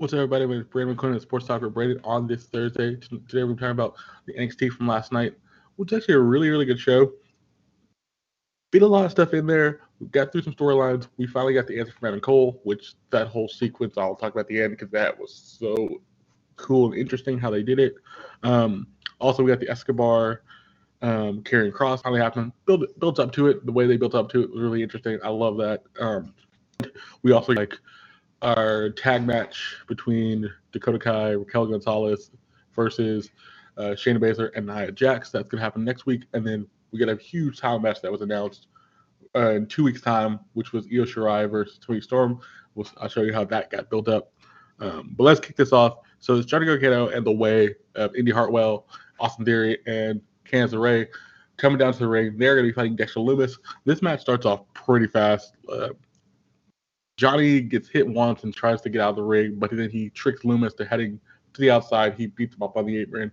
What's 0.00 0.14
up, 0.14 0.16
everybody? 0.16 0.46
My 0.46 0.52
name 0.54 0.62
is 0.62 0.66
Brandon 0.66 1.14
of 1.14 1.20
Sports 1.20 1.46
Talk 1.46 1.60
with 1.60 1.74
Brandon 1.74 2.00
on 2.04 2.26
this 2.26 2.46
Thursday. 2.46 2.96
Today 2.96 3.44
we're 3.44 3.52
talking 3.52 3.68
about 3.68 3.96
the 4.24 4.32
NXT 4.32 4.70
from 4.70 4.86
last 4.86 5.12
night, 5.12 5.34
which 5.76 5.92
is 5.92 5.98
actually 5.98 6.14
a 6.14 6.20
really, 6.20 6.48
really 6.48 6.64
good 6.64 6.80
show. 6.80 7.12
Beat 8.70 8.80
a 8.80 8.86
lot 8.86 9.04
of 9.04 9.10
stuff 9.10 9.34
in 9.34 9.46
there. 9.46 9.80
We 9.98 10.06
got 10.06 10.32
through 10.32 10.40
some 10.40 10.54
storylines. 10.54 11.06
We 11.18 11.26
finally 11.26 11.52
got 11.52 11.66
the 11.66 11.78
answer 11.78 11.92
from 11.92 12.08
Adam 12.08 12.20
Cole, 12.20 12.62
which 12.64 12.94
that 13.10 13.28
whole 13.28 13.46
sequence 13.46 13.98
I'll 13.98 14.16
talk 14.16 14.32
about 14.32 14.40
at 14.40 14.48
the 14.48 14.62
end 14.62 14.70
because 14.70 14.90
that 14.92 15.20
was 15.20 15.34
so 15.34 16.00
cool 16.56 16.86
and 16.86 16.94
interesting 16.94 17.38
how 17.38 17.50
they 17.50 17.62
did 17.62 17.78
it. 17.78 17.96
Um, 18.42 18.86
also, 19.20 19.42
we 19.42 19.50
got 19.50 19.60
the 19.60 19.68
Escobar 19.68 20.44
um, 21.02 21.42
Karrion 21.42 21.72
Kross 21.72 22.02
finally 22.02 22.22
happened. 22.22 22.52
Build 22.64 22.86
built 23.00 23.18
up 23.18 23.32
to 23.32 23.48
it. 23.48 23.66
The 23.66 23.72
way 23.72 23.86
they 23.86 23.98
built 23.98 24.14
up 24.14 24.30
to 24.30 24.44
it 24.44 24.50
was 24.50 24.62
really 24.62 24.82
interesting. 24.82 25.18
I 25.22 25.28
love 25.28 25.58
that. 25.58 25.82
Um, 26.00 26.32
we 27.22 27.32
also 27.32 27.52
like 27.52 27.78
our 28.42 28.90
tag 28.90 29.26
match 29.26 29.76
between 29.88 30.50
Dakota 30.72 30.98
Kai, 30.98 31.30
Raquel 31.32 31.66
Gonzalez 31.66 32.30
versus 32.74 33.30
uh, 33.76 33.94
Shayna 33.94 34.18
Baszler 34.18 34.50
and 34.54 34.66
Nia 34.66 34.92
Jax. 34.92 35.30
That's 35.30 35.48
gonna 35.48 35.62
happen 35.62 35.84
next 35.84 36.06
week, 36.06 36.24
and 36.32 36.46
then 36.46 36.66
we 36.90 36.98
got 36.98 37.08
a 37.08 37.16
huge 37.16 37.58
title 37.58 37.78
match 37.78 38.00
that 38.02 38.10
was 38.10 38.20
announced 38.20 38.66
uh, 39.34 39.50
in 39.50 39.66
two 39.66 39.84
weeks' 39.84 40.00
time, 40.00 40.40
which 40.54 40.72
was 40.72 40.86
Io 40.86 41.04
Shirai 41.04 41.50
versus 41.50 41.78
Toni 41.78 42.00
Storm. 42.00 42.40
We'll, 42.74 42.88
I'll 42.98 43.08
show 43.08 43.22
you 43.22 43.32
how 43.32 43.44
that 43.44 43.70
got 43.70 43.90
built 43.90 44.08
up. 44.08 44.32
Um, 44.80 45.14
but 45.16 45.24
let's 45.24 45.40
kick 45.40 45.56
this 45.56 45.72
off. 45.72 45.98
So 46.20 46.34
it's 46.36 46.46
Johnny 46.46 46.66
Gargano 46.66 47.08
and 47.08 47.26
the 47.26 47.32
way 47.32 47.74
of 47.94 48.14
Indi 48.14 48.30
Hartwell, 48.30 48.86
Austin 49.18 49.44
Theory, 49.44 49.78
and 49.86 50.20
Candice 50.44 50.72
LeRae 50.72 51.08
coming 51.56 51.78
down 51.78 51.92
to 51.92 51.98
the 51.98 52.08
ring. 52.08 52.36
They're 52.38 52.54
going 52.54 52.66
to 52.66 52.72
be 52.72 52.74
fighting 52.74 52.96
Dexter 52.96 53.20
Lumis. 53.20 53.52
This 53.84 54.02
match 54.02 54.20
starts 54.20 54.46
off 54.46 54.62
pretty 54.74 55.06
fast. 55.06 55.54
Uh, 55.68 55.90
Johnny 57.20 57.60
gets 57.60 57.86
hit 57.86 58.08
once 58.08 58.44
and 58.44 58.54
tries 58.54 58.80
to 58.80 58.88
get 58.88 59.02
out 59.02 59.10
of 59.10 59.16
the 59.16 59.22
ring, 59.22 59.56
but 59.58 59.70
then 59.70 59.90
he 59.90 60.08
tricks 60.08 60.40
Lumis 60.40 60.74
to 60.78 60.86
heading 60.86 61.20
to 61.52 61.60
the 61.60 61.70
outside. 61.70 62.14
He 62.14 62.28
beats 62.28 62.54
him 62.54 62.62
up 62.62 62.78
on 62.78 62.86
the 62.86 62.96
apron. 62.96 63.30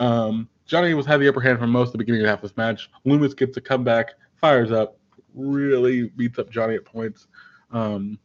Um, 0.00 0.48
Johnny 0.66 0.94
was 0.94 1.06
had 1.06 1.20
the 1.20 1.28
upper 1.28 1.40
hand 1.40 1.60
for 1.60 1.68
most 1.68 1.90
of 1.90 1.92
the 1.92 1.98
beginning 1.98 2.22
of 2.22 2.26
half 2.26 2.42
this 2.42 2.56
match. 2.56 2.90
Lumis 3.06 3.36
gets 3.36 3.56
a 3.56 3.60
comeback, 3.60 4.14
fires 4.40 4.72
up, 4.72 4.98
really 5.32 6.08
beats 6.08 6.40
up 6.40 6.50
Johnny 6.50 6.74
at 6.74 6.84
points. 6.84 7.28
Um, 7.70 8.18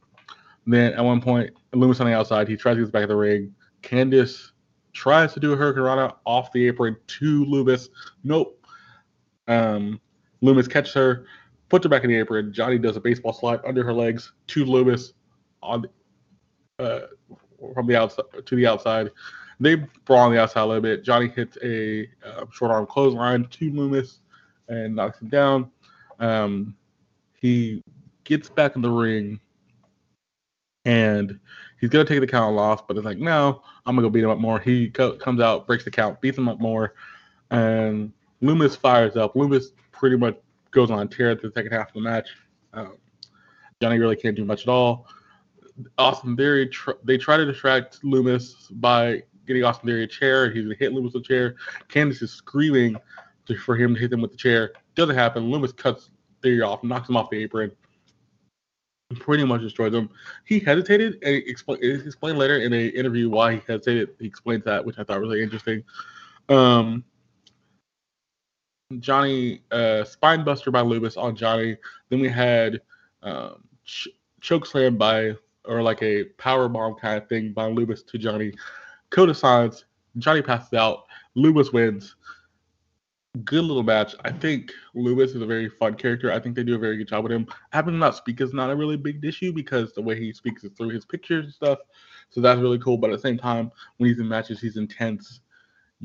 then 0.66 0.94
at 0.94 1.06
one 1.06 1.22
point, 1.22 1.54
Lumis 1.72 2.02
on 2.02 2.08
the 2.08 2.16
outside, 2.16 2.48
he 2.48 2.58
tries 2.58 2.78
to 2.78 2.84
get 2.84 2.92
back 2.92 3.04
in 3.04 3.10
the 3.10 3.16
ring. 3.16 3.54
Candice 3.84 4.54
tries 4.94 5.36
to 5.36 5.40
do 5.40 5.54
a 5.54 5.56
Hurricane 5.56 6.12
off 6.26 6.52
the 6.52 6.66
apron 6.66 6.98
to 7.06 7.46
Lumis. 7.46 7.90
Nope. 8.24 8.60
Um, 9.48 10.02
Lumis 10.42 10.68
catches 10.68 10.96
her, 10.96 11.28
puts 11.70 11.86
her 11.86 11.90
back 11.90 12.04
in 12.04 12.10
the 12.10 12.18
apron. 12.18 12.54
Johnny 12.54 12.78
does 12.78 12.96
a 12.96 13.00
baseball 13.00 13.34
slide 13.34 13.60
under 13.66 13.84
her 13.84 13.94
legs 13.94 14.34
to 14.48 14.66
Lumis 14.66 15.14
on 15.62 15.86
uh, 16.80 17.02
from 17.74 17.88
the 17.88 17.96
outside 17.96 18.26
to 18.46 18.56
the 18.56 18.68
outside. 18.68 19.12
They 19.60 19.76
brawl 19.76 20.26
on 20.26 20.34
the 20.34 20.42
outside 20.42 20.62
a 20.62 20.66
little 20.66 20.82
bit. 20.82 21.04
Johnny 21.04 21.30
hits 21.30 21.58
a 21.64 22.10
uh, 22.26 22.46
short 22.52 22.72
arm 22.72 22.86
clothesline 22.86 23.46
to 23.46 23.72
Lumis 23.72 24.18
and 24.68 24.96
knocks 24.96 25.22
him 25.22 25.30
down. 25.30 25.72
Um, 26.20 26.76
he 27.40 27.82
gets 28.24 28.50
back 28.50 28.76
in 28.76 28.82
the 28.82 28.90
ring 28.90 29.40
and 30.84 31.40
he's 31.80 31.90
gonna 31.90 32.06
take 32.06 32.20
the 32.20 32.28
count 32.28 32.56
loss, 32.56 32.82
but 32.88 32.98
it's 32.98 33.06
like, 33.06 33.18
no, 33.18 33.64
I'm 33.86 33.96
gonna 33.96 34.08
go 34.08 34.12
beat 34.12 34.24
him 34.24 34.30
up 34.30 34.40
more. 34.40 34.60
He 34.60 34.90
co- 34.90 35.14
comes 35.14 35.42
out, 35.42 35.68
breaks 35.68 35.84
the 35.84 35.92
count, 35.92 36.22
beats 36.22 36.38
him 36.38 36.50
up 36.50 36.60
more, 36.60 36.94
and 37.52 38.12
Lumis 38.42 38.78
fires 38.78 39.16
up. 39.16 39.34
Lumis 39.34 39.68
pretty 39.92 40.18
much 40.18 40.38
goes 40.76 40.92
on 40.92 41.08
tear 41.08 41.36
through 41.36 41.50
the 41.50 41.54
second 41.54 41.72
half 41.72 41.88
of 41.88 41.94
the 41.96 42.02
match. 42.02 42.28
Um, 42.74 42.98
Johnny 43.82 43.98
really 43.98 44.18
can't 44.18 44.36
do 44.36 44.46
much 44.46 44.64
at 44.64 44.68
all. 44.68 45.08
Austin 45.98 46.36
Theory, 46.36 46.68
tr- 46.68 46.92
they 47.04 47.18
try 47.18 47.38
to 47.38 47.46
distract 47.46 48.02
Lumis 48.04 48.68
by 48.80 49.24
getting 49.48 49.64
Austin 49.64 49.88
Theory 49.88 50.04
a 50.04 50.08
chair. 50.08 50.52
He's 50.52 50.64
gonna 50.64 50.76
hit 50.76 50.92
Lumis 50.92 51.14
with 51.14 51.24
a 51.24 51.28
chair. 51.28 51.56
Candice 51.90 52.22
is 52.22 52.32
screaming 52.32 52.98
to, 53.46 53.58
for 53.58 53.76
him 53.76 53.96
to 53.96 54.00
hit 54.00 54.12
them 54.12 54.22
with 54.22 54.32
the 54.32 54.38
chair. 54.38 54.74
Doesn't 54.96 55.16
happen. 55.16 55.50
Lumis 55.50 55.76
cuts 55.76 56.12
Theory 56.44 56.62
off, 56.62 56.84
knocks 56.84 57.10
him 57.10 57.18
off 57.18 57.30
the 57.30 57.38
apron, 57.38 57.72
and 59.10 59.20
pretty 59.20 59.46
much 59.46 59.62
destroys 59.62 59.94
him. 59.94 60.10
He 60.46 60.60
hesitated 60.60 61.20
and 61.24 61.36
he 61.36 61.54
expl- 61.54 61.82
explained 62.06 62.38
later 62.38 62.58
in 62.58 62.74
an 62.74 62.90
interview 62.92 63.30
why 63.30 63.54
he 63.54 63.62
hesitated. 63.66 64.10
He 64.20 64.28
explains 64.28 64.64
that, 64.66 64.84
which 64.84 65.00
I 65.00 65.04
thought 65.04 65.22
was 65.22 65.30
really 65.30 65.44
interesting. 65.44 65.84
Um, 66.50 67.04
Johnny 69.00 69.62
uh, 69.72 70.04
spine 70.04 70.44
buster 70.44 70.72
by 70.72 70.82
Lumis 70.82 71.18
on 71.18 71.36
Johnny. 71.36 71.78
Then 72.10 72.20
we 72.20 72.30
had 72.30 72.82
um, 73.24 73.64
ch- 73.84 74.10
choke 74.42 74.66
slam 74.66 74.98
by 74.98 75.34
or 75.66 75.82
like 75.82 76.02
a 76.04 76.26
power 76.38 76.70
bomb 76.70 76.96
kind 76.96 77.22
of 77.22 77.28
thing 77.28 77.52
by 77.52 77.70
Lumis 77.70 78.06
to 78.08 78.18
Johnny. 78.18 78.54
Code 79.10 79.30
of 79.30 79.38
signs. 79.38 79.86
Johnny 80.18 80.42
passes 80.42 80.74
out. 80.74 81.06
Lumis 81.36 81.74
wins. 81.74 82.16
Good 83.44 83.66
little 83.66 83.84
match. 83.84 84.16
I 84.24 84.32
think 84.32 84.72
Lumis 84.96 85.36
is 85.36 85.42
a 85.42 85.46
very 85.46 85.68
fun 85.68 85.96
character. 85.96 86.32
I 86.32 86.40
think 86.40 86.56
they 86.56 86.64
do 86.64 86.76
a 86.76 86.80
very 86.80 86.96
good 86.96 87.10
job 87.10 87.24
with 87.24 87.34
him. 87.34 87.48
Having 87.72 87.96
him 87.96 88.00
not 88.00 88.16
speak 88.16 88.40
is 88.40 88.54
not 88.54 88.70
a 88.70 88.76
really 88.76 88.96
big 88.96 89.26
issue 89.26 89.52
because 89.52 89.94
the 89.94 90.02
way 90.02 90.18
he 90.18 90.32
speaks 90.32 90.64
is 90.64 90.72
through 90.72 90.90
his 90.90 91.04
pictures 91.04 91.46
and 91.46 91.54
stuff. 91.54 91.80
So 92.30 92.40
that's 92.40 92.62
really 92.62 92.80
cool. 92.80 92.98
But 92.98 93.10
at 93.10 93.18
the 93.18 93.22
same 93.22 93.38
time, 93.38 93.72
when 93.98 94.10
he's 94.10 94.20
in 94.20 94.28
matches, 94.28 94.62
he's 94.62 94.78
intense. 94.78 95.42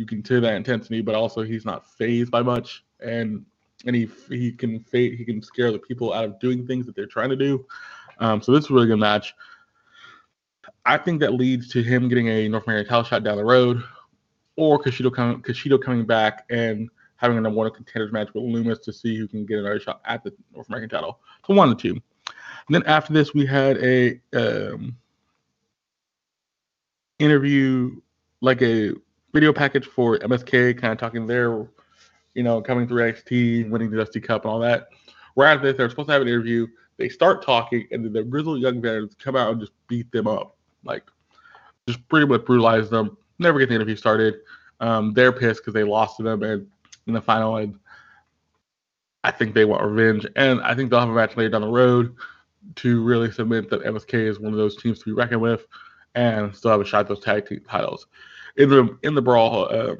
You 0.00 0.06
can 0.06 0.24
hear 0.26 0.40
that 0.40 0.54
intensity, 0.54 1.02
but 1.02 1.14
also 1.14 1.42
he's 1.42 1.66
not 1.66 1.86
phased 1.86 2.30
by 2.30 2.40
much, 2.40 2.86
and 3.00 3.44
and 3.84 3.94
he 3.94 4.08
he 4.30 4.50
can 4.50 4.80
fade, 4.80 5.18
he 5.18 5.26
can 5.26 5.42
scare 5.42 5.70
the 5.70 5.78
people 5.78 6.14
out 6.14 6.24
of 6.24 6.40
doing 6.40 6.66
things 6.66 6.86
that 6.86 6.96
they're 6.96 7.04
trying 7.04 7.28
to 7.28 7.36
do. 7.36 7.66
Um, 8.18 8.40
so 8.40 8.50
this 8.52 8.64
is 8.64 8.70
a 8.70 8.72
really 8.72 8.86
good 8.86 8.98
match. 8.98 9.34
I 10.86 10.96
think 10.96 11.20
that 11.20 11.34
leads 11.34 11.68
to 11.72 11.82
him 11.82 12.08
getting 12.08 12.28
a 12.28 12.48
North 12.48 12.66
American 12.66 12.88
title 12.88 13.04
shot 13.04 13.24
down 13.24 13.36
the 13.36 13.44
road, 13.44 13.82
or 14.56 14.82
Kushida 14.82 15.14
coming 15.14 15.42
Kushida 15.42 15.78
coming 15.78 16.06
back 16.06 16.46
and 16.48 16.88
having 17.16 17.36
a 17.36 17.40
number 17.42 17.58
one 17.58 17.70
contenders 17.70 18.10
match 18.10 18.28
with 18.32 18.42
Lumis 18.42 18.80
to 18.80 18.94
see 18.94 19.18
who 19.18 19.28
can 19.28 19.44
get 19.44 19.58
another 19.58 19.80
shot 19.80 20.00
at 20.06 20.24
the 20.24 20.32
North 20.54 20.68
American 20.68 20.88
title. 20.88 21.18
So 21.46 21.52
one 21.52 21.68
and 21.68 21.78
two. 21.78 21.92
And 21.92 22.74
then 22.74 22.84
after 22.86 23.12
this, 23.12 23.34
we 23.34 23.44
had 23.44 23.76
a 23.84 24.18
um, 24.32 24.96
interview, 27.18 28.00
like 28.40 28.62
a 28.62 28.94
video 29.32 29.52
package 29.52 29.86
for 29.86 30.18
MSK, 30.18 30.78
kind 30.80 30.92
of 30.92 30.98
talking 30.98 31.26
their, 31.26 31.66
you 32.34 32.42
know, 32.42 32.60
coming 32.60 32.86
through 32.86 33.12
XT, 33.12 33.70
winning 33.70 33.90
the 33.90 33.96
Dusty 33.96 34.20
Cup 34.20 34.44
and 34.44 34.52
all 34.52 34.60
that. 34.60 34.88
Right 35.36 35.54
after 35.54 35.66
this, 35.66 35.76
they're 35.76 35.90
supposed 35.90 36.08
to 36.08 36.12
have 36.12 36.22
an 36.22 36.28
interview. 36.28 36.66
They 36.96 37.08
start 37.08 37.44
talking, 37.44 37.86
and 37.92 38.04
then 38.04 38.12
the 38.12 38.22
grizzled 38.22 38.60
young 38.60 38.80
veterans 38.80 39.14
come 39.18 39.36
out 39.36 39.52
and 39.52 39.60
just 39.60 39.72
beat 39.88 40.10
them 40.12 40.26
up, 40.26 40.56
like 40.84 41.04
just 41.88 42.06
pretty 42.08 42.26
much 42.26 42.44
brutalize 42.44 42.90
them. 42.90 43.16
Never 43.38 43.58
get 43.58 43.68
the 43.68 43.74
interview 43.74 43.96
started. 43.96 44.40
Um, 44.80 45.12
they're 45.14 45.32
pissed 45.32 45.60
because 45.60 45.74
they 45.74 45.84
lost 45.84 46.16
to 46.18 46.22
them 46.22 46.42
and 46.42 46.66
in 47.06 47.14
the 47.14 47.20
final, 47.20 47.56
and 47.56 47.78
I 49.24 49.30
think 49.30 49.54
they 49.54 49.64
want 49.64 49.82
revenge. 49.84 50.26
And 50.36 50.60
I 50.62 50.74
think 50.74 50.90
they'll 50.90 51.00
have 51.00 51.08
a 51.08 51.12
match 51.12 51.36
later 51.36 51.50
down 51.50 51.62
the 51.62 51.68
road 51.68 52.14
to 52.76 53.02
really 53.02 53.30
submit 53.30 53.70
that 53.70 53.82
MSK 53.82 54.14
is 54.14 54.38
one 54.38 54.52
of 54.52 54.58
those 54.58 54.76
teams 54.76 54.98
to 55.00 55.04
be 55.06 55.12
reckoned 55.12 55.40
with, 55.40 55.66
and 56.14 56.54
still 56.54 56.70
have 56.70 56.80
a 56.80 56.84
shot 56.84 57.00
at 57.00 57.08
those 57.08 57.20
tag 57.20 57.46
team 57.46 57.62
titles. 57.68 58.06
In 58.56 58.68
the 58.68 58.98
in 59.02 59.14
the 59.14 59.22
brawl, 59.22 59.68
uh, 59.70 59.96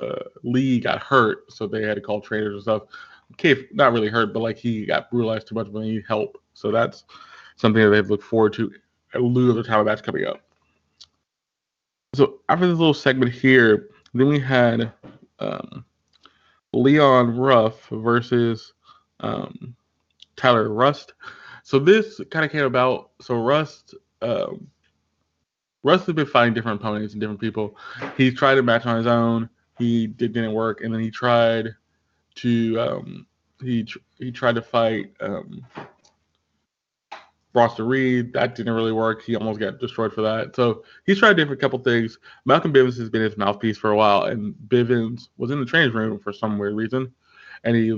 uh, 0.00 0.24
Lee 0.42 0.80
got 0.80 1.02
hurt, 1.02 1.50
so 1.52 1.66
they 1.66 1.82
had 1.82 1.94
to 1.94 2.00
call 2.00 2.20
trainers 2.20 2.54
and 2.54 2.62
stuff. 2.62 2.82
Cave 3.36 3.66
not 3.72 3.92
really 3.92 4.08
hurt, 4.08 4.32
but 4.32 4.40
like 4.40 4.58
he 4.58 4.84
got 4.84 5.10
brutalized 5.10 5.48
too 5.48 5.54
much, 5.54 5.72
but 5.72 5.80
he 5.80 5.92
need 5.92 6.04
help. 6.06 6.40
So 6.54 6.70
that's 6.70 7.04
something 7.56 7.82
that 7.82 7.90
they've 7.90 8.10
looked 8.10 8.24
forward 8.24 8.52
to 8.54 8.70
in 9.14 9.20
lieu 9.20 9.50
of 9.50 9.56
the 9.56 9.62
title 9.62 9.84
match 9.84 10.02
coming 10.02 10.26
up. 10.26 10.40
So 12.14 12.40
after 12.48 12.66
this 12.66 12.78
little 12.78 12.94
segment 12.94 13.32
here, 13.32 13.88
then 14.12 14.28
we 14.28 14.38
had 14.38 14.92
um, 15.38 15.84
Leon 16.72 17.36
Ruff 17.36 17.86
versus 17.88 18.74
um, 19.20 19.74
Tyler 20.36 20.68
Rust. 20.68 21.14
So 21.62 21.78
this 21.78 22.20
kind 22.30 22.44
of 22.44 22.52
came 22.52 22.64
about. 22.64 23.10
So 23.20 23.36
Rust, 23.36 23.94
um, 24.20 24.66
Rust 25.82 26.06
has 26.06 26.14
been 26.14 26.26
fighting 26.26 26.54
different 26.54 26.80
opponents 26.80 27.14
and 27.14 27.20
different 27.20 27.40
people. 27.40 27.76
He 28.16 28.30
tried 28.30 28.58
a 28.58 28.62
match 28.62 28.86
on 28.86 28.96
his 28.96 29.06
own. 29.06 29.48
He 29.78 30.06
did, 30.06 30.32
didn't 30.32 30.52
work, 30.52 30.82
and 30.82 30.94
then 30.94 31.00
he 31.00 31.10
tried 31.10 31.74
to 32.36 32.80
um, 32.80 33.26
he 33.60 33.86
he 34.18 34.30
tried 34.30 34.54
to 34.54 34.62
fight 34.62 35.12
um, 35.20 35.66
Bronson 37.52 37.86
Reed. 37.86 38.32
That 38.32 38.54
didn't 38.54 38.74
really 38.74 38.92
work. 38.92 39.22
He 39.22 39.34
almost 39.36 39.60
got 39.60 39.80
destroyed 39.80 40.12
for 40.12 40.22
that. 40.22 40.54
So 40.54 40.84
he's 41.04 41.18
tried 41.18 41.36
different 41.36 41.60
couple 41.60 41.78
things. 41.78 42.18
Malcolm 42.44 42.72
Bivens 42.72 42.98
has 42.98 43.10
been 43.10 43.22
his 43.22 43.36
mouthpiece 43.36 43.76
for 43.76 43.90
a 43.90 43.96
while, 43.96 44.24
and 44.24 44.54
Bivens 44.68 45.28
was 45.36 45.50
in 45.50 45.60
the 45.60 45.66
training 45.66 45.94
room 45.94 46.18
for 46.18 46.32
some 46.32 46.58
weird 46.58 46.74
reason, 46.74 47.12
and 47.64 47.76
he 47.76 47.92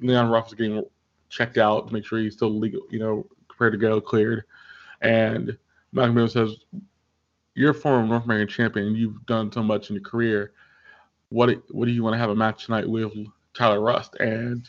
Leon 0.00 0.28
Ruff 0.28 0.46
was 0.46 0.54
getting 0.54 0.82
checked 1.28 1.58
out 1.58 1.88
to 1.88 1.92
make 1.92 2.04
sure 2.04 2.20
he's 2.20 2.34
still 2.34 2.56
legal, 2.56 2.82
you 2.90 2.98
know, 2.98 3.26
prepared 3.48 3.72
to 3.72 3.78
go, 3.78 4.00
cleared, 4.00 4.44
and 5.00 5.56
Malcolm 5.92 6.14
Bivens 6.14 6.32
says, 6.32 6.56
"You're 7.56 7.70
a 7.70 7.74
former 7.74 8.06
North 8.06 8.24
American 8.24 8.48
champion. 8.48 8.94
You've 8.94 9.26
done 9.26 9.50
so 9.50 9.62
much 9.62 9.90
in 9.90 9.96
your 9.96 10.04
career. 10.04 10.52
What 11.30 11.50
what 11.70 11.86
do 11.86 11.90
you 11.90 12.04
want 12.04 12.14
to 12.14 12.18
have 12.18 12.30
a 12.30 12.36
match 12.36 12.66
tonight 12.66 12.88
with 12.88 13.12
Tyler 13.54 13.80
Rust?" 13.80 14.14
And 14.20 14.68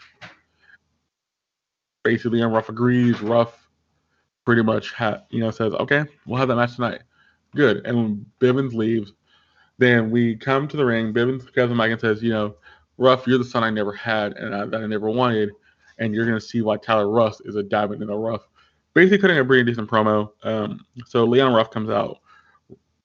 basically, 2.04 2.40
Leon 2.40 2.52
Ruff 2.52 2.70
agrees. 2.70 3.22
Ruff 3.22 3.68
pretty 4.48 4.64
much 4.64 4.94
ha- 4.94 5.24
you 5.30 5.42
know 5.42 5.52
says, 5.52 5.74
okay, 5.74 6.06
we'll 6.26 6.40
have 6.40 6.48
that 6.48 6.56
match 6.56 6.76
tonight. 6.76 7.02
Good. 7.54 7.86
And 7.86 7.98
when 7.98 8.26
Bivens 8.40 8.74
leaves, 8.74 9.12
then 9.78 10.10
we 10.10 10.38
come 10.38 10.70
to 10.70 10.78
the 10.78 10.86
ring. 10.86 11.14
Bivens 11.14 11.52
grabs 11.54 11.70
the 11.70 11.76
mic 11.76 11.92
and 11.92 12.00
says, 12.00 12.24
you 12.24 12.32
know, 12.32 12.56
Ruff, 12.98 13.28
you're 13.28 13.38
the 13.38 13.44
son 13.44 13.66
I 13.66 13.70
never 13.70 13.92
had 13.92 14.38
and 14.38 14.56
I, 14.56 14.66
that 14.66 14.82
I 14.82 14.88
never 14.88 15.10
wanted, 15.10 15.52
and 16.00 16.16
you're 16.16 16.26
gonna 16.26 16.40
see 16.40 16.62
why 16.62 16.78
Tyler 16.78 17.10
Rust 17.10 17.42
is 17.44 17.58
a 17.58 17.64
diamond 17.64 18.02
in 18.02 18.08
the 18.08 18.16
rough. 18.16 18.48
Basically, 18.94 19.18
cutting 19.18 19.38
a 19.38 19.44
pretty 19.44 19.70
decent 19.70 19.90
promo. 19.90 20.30
Um, 20.44 20.86
so 21.06 21.26
Leon 21.26 21.54
Ruff 21.54 21.70
comes 21.70 21.90
out. 21.90 22.20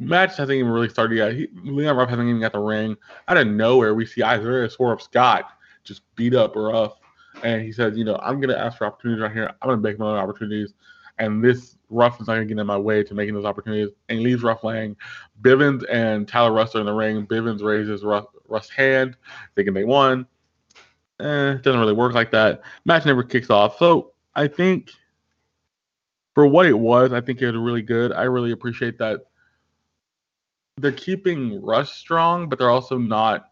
Match 0.07 0.37
hasn't 0.37 0.57
even 0.57 0.71
really 0.71 0.89
started 0.89 1.17
yet. 1.17 1.33
He, 1.33 1.49
Leon 1.65 1.97
Ruff 1.97 2.09
hasn't 2.09 2.29
even 2.29 2.41
got 2.41 2.53
the 2.53 2.59
ring. 2.59 2.97
Out 3.29 3.37
of 3.37 3.47
nowhere, 3.47 3.95
we 3.95 4.07
see 4.07 4.23
Isaiah 4.23 4.69
Swerve 4.69 5.03
Scott 5.03 5.47
just 5.85 6.03
beat 6.15 6.35
up 6.35 6.55
Ruff, 6.57 6.95
and 7.43 7.63
he 7.63 7.73
says, 7.73 7.97
you 7.97 8.05
know, 8.05 8.19
I'm 8.23 8.41
gonna 8.41 8.57
ask 8.57 8.79
for 8.79 8.87
opportunities 8.87 9.23
right 9.23 9.33
here. 9.33 9.53
I'm 9.61 9.69
gonna 9.69 9.81
make 9.81 9.99
my 9.99 10.07
own 10.07 10.19
opportunities 10.19 10.75
and 11.19 11.43
this 11.43 11.77
Ruff 11.91 12.21
is 12.21 12.27
not 12.27 12.37
to 12.37 12.45
get 12.45 12.59
in 12.59 12.67
my 12.67 12.77
way 12.77 13.05
to 13.05 13.15
making 13.15 13.35
those 13.35 13.45
opportunities. 13.45 13.91
And 14.09 14.19
he 14.19 14.25
leaves 14.25 14.43
Ruff 14.43 14.65
laying. 14.65 14.97
Bivens 15.43 15.85
and 15.91 16.27
Tyler 16.27 16.53
Rust 16.53 16.75
are 16.75 16.81
in 16.81 16.87
the 16.87 16.93
ring. 16.93 17.27
Bivens 17.27 17.63
raises 17.63 18.03
Ruff, 18.03 18.27
Rust's 18.49 18.73
hand, 18.73 19.17
thinking 19.55 19.75
they 19.75 19.85
won. 19.85 20.27
Eh, 21.21 21.53
it 21.53 21.63
doesn't 21.63 21.81
really 21.81 21.93
work 21.93 22.15
like 22.15 22.31
that. 22.31 22.63
Match 22.85 23.05
never 23.05 23.23
kicks 23.23 23.51
off. 23.51 23.79
So 23.79 24.13
I 24.35 24.49
think 24.49 24.91
for 26.35 26.47
what 26.47 26.67
it 26.67 26.79
was, 26.79 27.13
I 27.13 27.21
think 27.21 27.43
it 27.43 27.47
was 27.47 27.57
really 27.57 27.83
good. 27.83 28.13
I 28.13 28.23
really 28.23 28.53
appreciate 28.53 28.99
that 28.99 29.27
they're 30.79 30.93
keeping 30.93 31.61
Russ 31.63 31.93
strong, 31.93 32.49
but 32.49 32.59
they're 32.59 32.71
also 32.71 32.99
not. 32.99 33.51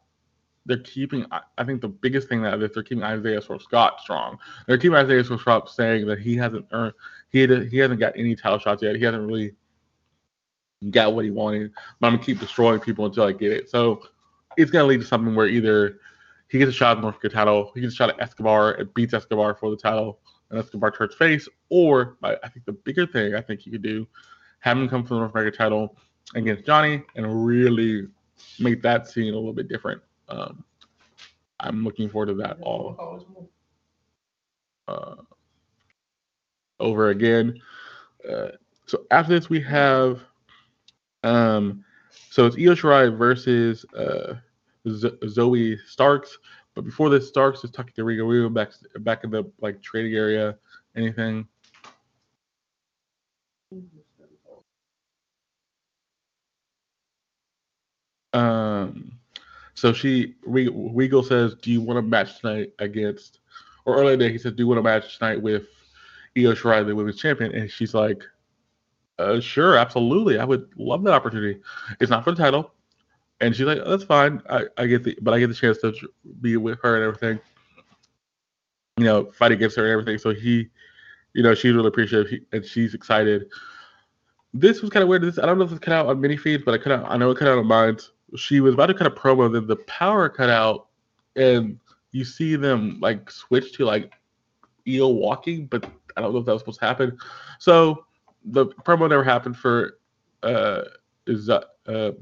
They're 0.66 0.78
keeping. 0.78 1.26
I 1.58 1.64
think 1.64 1.80
the 1.80 1.88
biggest 1.88 2.28
thing 2.28 2.42
that 2.42 2.60
is 2.62 2.72
they're 2.72 2.82
keeping 2.82 3.02
Isaiah 3.02 3.40
Swerve 3.40 3.62
Scott 3.62 4.00
strong. 4.00 4.38
They're 4.66 4.78
keeping 4.78 4.96
Isaiah 4.96 5.24
Swerve 5.24 5.40
Scott 5.40 5.70
saying 5.70 6.06
that 6.06 6.18
he 6.18 6.36
hasn't 6.36 6.66
earned 6.72 6.92
he 7.30 7.46
he 7.68 7.78
hasn't 7.78 8.00
got 8.00 8.12
any 8.16 8.36
title 8.36 8.58
shots 8.58 8.82
yet. 8.82 8.96
He 8.96 9.04
hasn't 9.04 9.26
really 9.26 9.54
got 10.90 11.14
what 11.14 11.24
he 11.24 11.30
wanted. 11.30 11.72
But 11.98 12.08
I'm 12.08 12.14
gonna 12.14 12.24
keep 12.24 12.40
destroying 12.40 12.80
people 12.80 13.06
until 13.06 13.24
I 13.24 13.32
get 13.32 13.52
it. 13.52 13.70
So 13.70 14.02
it's 14.56 14.70
gonna 14.70 14.86
lead 14.86 15.00
to 15.00 15.06
something 15.06 15.34
where 15.34 15.46
either 15.46 15.98
he 16.48 16.58
gets 16.58 16.70
a 16.70 16.72
shot 16.72 16.92
at 16.92 16.94
the 16.96 17.02
North 17.02 17.14
American 17.16 17.30
title, 17.30 17.70
he 17.74 17.80
gets 17.80 17.94
a 17.94 17.96
shot 17.96 18.10
at 18.10 18.20
Escobar, 18.20 18.72
and 18.72 18.92
beats 18.94 19.14
Escobar 19.14 19.54
for 19.54 19.70
the 19.70 19.76
title, 19.76 20.18
and 20.50 20.58
Escobar 20.58 20.90
turns 20.90 21.14
face, 21.14 21.48
or 21.68 22.16
I 22.22 22.48
think 22.48 22.64
the 22.66 22.72
bigger 22.72 23.06
thing 23.06 23.34
I 23.34 23.40
think 23.40 23.64
you 23.64 23.72
could 23.72 23.82
do, 23.82 24.06
have 24.58 24.76
him 24.76 24.88
come 24.88 25.04
for 25.04 25.14
the 25.14 25.20
North 25.20 25.32
American 25.32 25.56
title 25.56 25.96
against 26.34 26.64
Johnny 26.64 27.02
and 27.16 27.46
really 27.46 28.08
make 28.58 28.82
that 28.82 29.08
scene 29.08 29.32
a 29.32 29.36
little 29.36 29.52
bit 29.52 29.68
different. 29.68 30.00
Um, 30.28 30.64
I'm 31.60 31.84
looking 31.84 32.08
forward 32.08 32.26
to 32.26 32.34
that 32.34 32.58
all. 32.60 33.50
Uh, 34.88 35.16
over 36.78 37.10
again. 37.10 37.60
Uh, 38.28 38.48
so 38.86 39.04
after 39.10 39.38
this, 39.38 39.50
we 39.50 39.60
have 39.60 40.20
um, 41.22 41.84
so 42.30 42.46
it's 42.46 42.56
Io 42.56 42.74
Shirai 42.74 43.16
versus 43.16 43.84
uh, 43.96 44.34
Z- 44.88 45.18
Zoey 45.24 45.78
Starks. 45.86 46.38
But 46.74 46.84
before 46.84 47.10
this, 47.10 47.28
Starks 47.28 47.64
is 47.64 47.70
talking 47.70 47.92
to 47.96 48.04
Rico 48.04 48.24
Rico 48.24 48.48
back 48.48 48.70
back 49.00 49.24
in 49.24 49.30
the 49.30 49.50
like 49.60 49.82
trading 49.82 50.14
area. 50.14 50.56
Anything? 50.96 51.46
Um, 58.32 59.12
so 59.74 59.92
she 59.92 60.34
Regal 60.44 61.22
says, 61.22 61.54
"Do 61.54 61.70
you 61.70 61.80
want 61.80 61.96
to 61.96 62.02
match 62.02 62.40
tonight 62.40 62.72
against?" 62.78 63.40
Or 63.86 63.96
earlier 63.96 64.16
today, 64.16 64.30
he 64.30 64.38
said, 64.38 64.56
"Do 64.56 64.62
you 64.62 64.66
want 64.66 64.78
to 64.78 64.82
match 64.82 65.18
tonight 65.18 65.40
with 65.40 65.62
Io 66.36 66.52
Shirai, 66.52 66.86
the 66.86 66.94
women's 66.94 67.18
champion, 67.18 67.52
and 67.52 67.70
she's 67.70 67.94
like, 67.94 68.22
uh, 69.18 69.40
"Sure, 69.40 69.76
absolutely, 69.76 70.38
I 70.38 70.44
would 70.44 70.68
love 70.76 71.02
that 71.04 71.14
opportunity. 71.14 71.60
It's 71.98 72.10
not 72.10 72.24
for 72.24 72.32
the 72.32 72.42
title." 72.42 72.74
And 73.40 73.56
she's 73.56 73.66
like, 73.66 73.78
oh, 73.82 73.90
"That's 73.90 74.04
fine. 74.04 74.42
I, 74.50 74.64
I 74.76 74.86
get 74.86 75.02
the, 75.02 75.16
but 75.22 75.32
I 75.32 75.38
get 75.38 75.46
the 75.46 75.54
chance 75.54 75.78
to 75.78 75.94
be 76.40 76.56
with 76.58 76.78
her 76.82 76.96
and 76.96 77.04
everything. 77.04 77.40
You 78.98 79.04
know, 79.04 79.32
fight 79.32 79.52
against 79.52 79.76
her 79.76 79.84
and 79.84 79.92
everything." 79.92 80.18
So 80.18 80.34
he, 80.34 80.68
you 81.32 81.42
know, 81.42 81.54
she's 81.54 81.72
really 81.72 81.88
appreciative 81.88 82.40
and 82.52 82.64
she's 82.64 82.92
excited. 82.92 83.46
This 84.52 84.82
was 84.82 84.90
kind 84.90 85.02
of 85.02 85.08
weird. 85.08 85.22
This 85.22 85.38
I 85.38 85.46
don't 85.46 85.58
know 85.58 85.64
if 85.64 85.70
it's 85.70 85.80
cut 85.80 85.94
out 85.94 86.06
on 86.06 86.20
mini 86.20 86.36
feeds, 86.36 86.64
but 86.64 86.74
I 86.74 86.78
cut 86.78 86.92
out. 86.92 87.06
I 87.08 87.16
know 87.16 87.30
it 87.30 87.38
cut 87.38 87.48
out 87.48 87.56
on 87.56 87.66
mine. 87.66 87.96
She 88.36 88.60
was 88.60 88.74
about 88.74 88.86
to 88.86 88.94
cut 88.94 89.06
a 89.06 89.10
promo, 89.10 89.52
then 89.52 89.66
the 89.66 89.76
power 89.76 90.28
cut 90.28 90.50
out, 90.50 90.86
and 91.36 91.78
you 92.12 92.24
see 92.24 92.56
them 92.56 92.98
like 93.00 93.30
switch 93.30 93.72
to 93.74 93.84
like 93.84 94.12
eel 94.86 95.14
walking, 95.14 95.66
but 95.66 95.84
I 96.16 96.20
don't 96.20 96.32
know 96.32 96.40
if 96.40 96.46
that 96.46 96.52
was 96.52 96.62
supposed 96.62 96.80
to 96.80 96.86
happen. 96.86 97.18
So 97.58 98.04
the 98.44 98.66
promo 98.66 99.08
never 99.08 99.24
happened 99.24 99.56
for 99.56 99.98
uh, 100.42 100.82
uh, 101.28 102.12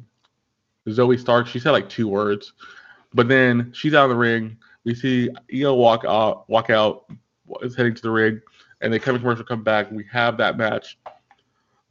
Zoey 0.88 1.18
Stark. 1.18 1.46
She 1.46 1.58
said 1.58 1.70
like 1.70 1.88
two 1.88 2.08
words, 2.08 2.52
but 3.14 3.28
then 3.28 3.72
she's 3.74 3.94
out 3.94 4.04
of 4.04 4.10
the 4.10 4.16
ring. 4.16 4.56
We 4.84 4.94
see 4.94 5.30
Io 5.54 5.74
walk 5.74 6.04
out, 6.06 6.48
walk 6.48 6.70
out, 6.70 7.10
is 7.62 7.76
heading 7.76 7.94
to 7.94 8.02
the 8.02 8.10
ring, 8.10 8.40
and 8.80 8.92
they 8.92 8.98
come 8.98 9.14
to 9.14 9.20
commercial, 9.20 9.44
come 9.44 9.62
back. 9.62 9.90
We 9.90 10.04
have 10.10 10.36
that 10.38 10.56
match. 10.56 10.98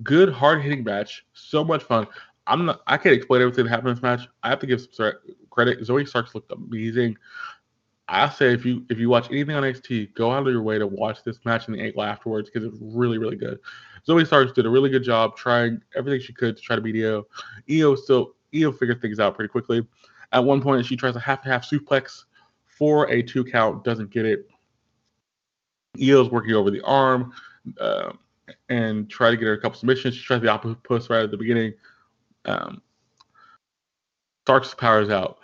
Good, 0.03 0.31
hard 0.31 0.61
hitting 0.61 0.83
match. 0.83 1.25
So 1.33 1.63
much 1.63 1.83
fun. 1.83 2.07
I'm 2.47 2.65
not. 2.65 2.81
I 2.87 2.97
can't 2.97 3.15
explain 3.15 3.41
everything 3.41 3.65
that 3.65 3.69
happened 3.69 3.89
in 3.89 3.95
this 3.95 4.03
match. 4.03 4.27
I 4.43 4.49
have 4.49 4.59
to 4.59 4.67
give 4.67 4.87
some 4.91 5.13
credit. 5.49 5.81
Zoey 5.81 6.07
Starks 6.07 6.33
looked 6.33 6.51
amazing. 6.51 7.17
I 8.09 8.29
say 8.29 8.53
if 8.53 8.65
you 8.65 8.85
if 8.89 8.99
you 8.99 9.09
watch 9.09 9.29
anything 9.29 9.55
on 9.55 9.63
NXT, 9.63 10.13
go 10.13 10.31
out 10.31 10.47
of 10.47 10.53
your 10.53 10.61
way 10.61 10.79
to 10.79 10.87
watch 10.87 11.23
this 11.23 11.43
match 11.43 11.67
in 11.67 11.73
the 11.73 11.81
angle 11.81 12.03
afterwards 12.03 12.49
because 12.49 12.65
it's 12.65 12.77
really 12.81 13.17
really 13.17 13.35
good. 13.35 13.59
Zoey 14.07 14.25
Starks 14.25 14.53
did 14.53 14.65
a 14.65 14.69
really 14.69 14.89
good 14.89 15.03
job 15.03 15.35
trying 15.35 15.81
everything 15.95 16.21
she 16.21 16.31
could 16.31 16.55
to 16.55 16.63
try 16.63 16.75
to 16.75 16.81
beat 16.81 17.03
Io. 17.03 17.27
Io 17.69 17.95
still 17.95 18.35
Io 18.55 18.71
figured 18.71 19.01
things 19.01 19.19
out 19.19 19.35
pretty 19.35 19.49
quickly. 19.49 19.85
At 20.31 20.43
one 20.43 20.61
point, 20.61 20.85
she 20.85 20.95
tries 20.95 21.15
a 21.15 21.19
half 21.19 21.43
half 21.43 21.69
suplex 21.69 22.23
for 22.65 23.09
a 23.09 23.21
two 23.21 23.43
count, 23.43 23.83
doesn't 23.83 24.09
get 24.09 24.25
it. 24.25 24.47
Io's 26.01 26.29
working 26.29 26.53
over 26.53 26.71
the 26.71 26.81
arm 26.81 27.33
uh, 27.79 28.13
and 28.69 29.09
try 29.09 29.31
to 29.31 29.37
get 29.37 29.45
her 29.45 29.53
a 29.53 29.61
couple 29.61 29.79
submissions. 29.79 30.15
She 30.15 30.23
tries 30.23 30.41
the 30.41 30.49
opposite 30.49 30.81
push 30.83 31.09
right 31.09 31.23
at 31.23 31.31
the 31.31 31.37
beginning. 31.37 31.73
Um, 32.47 32.81
Starks 34.45 34.73
powers 34.73 35.09
out. 35.09 35.39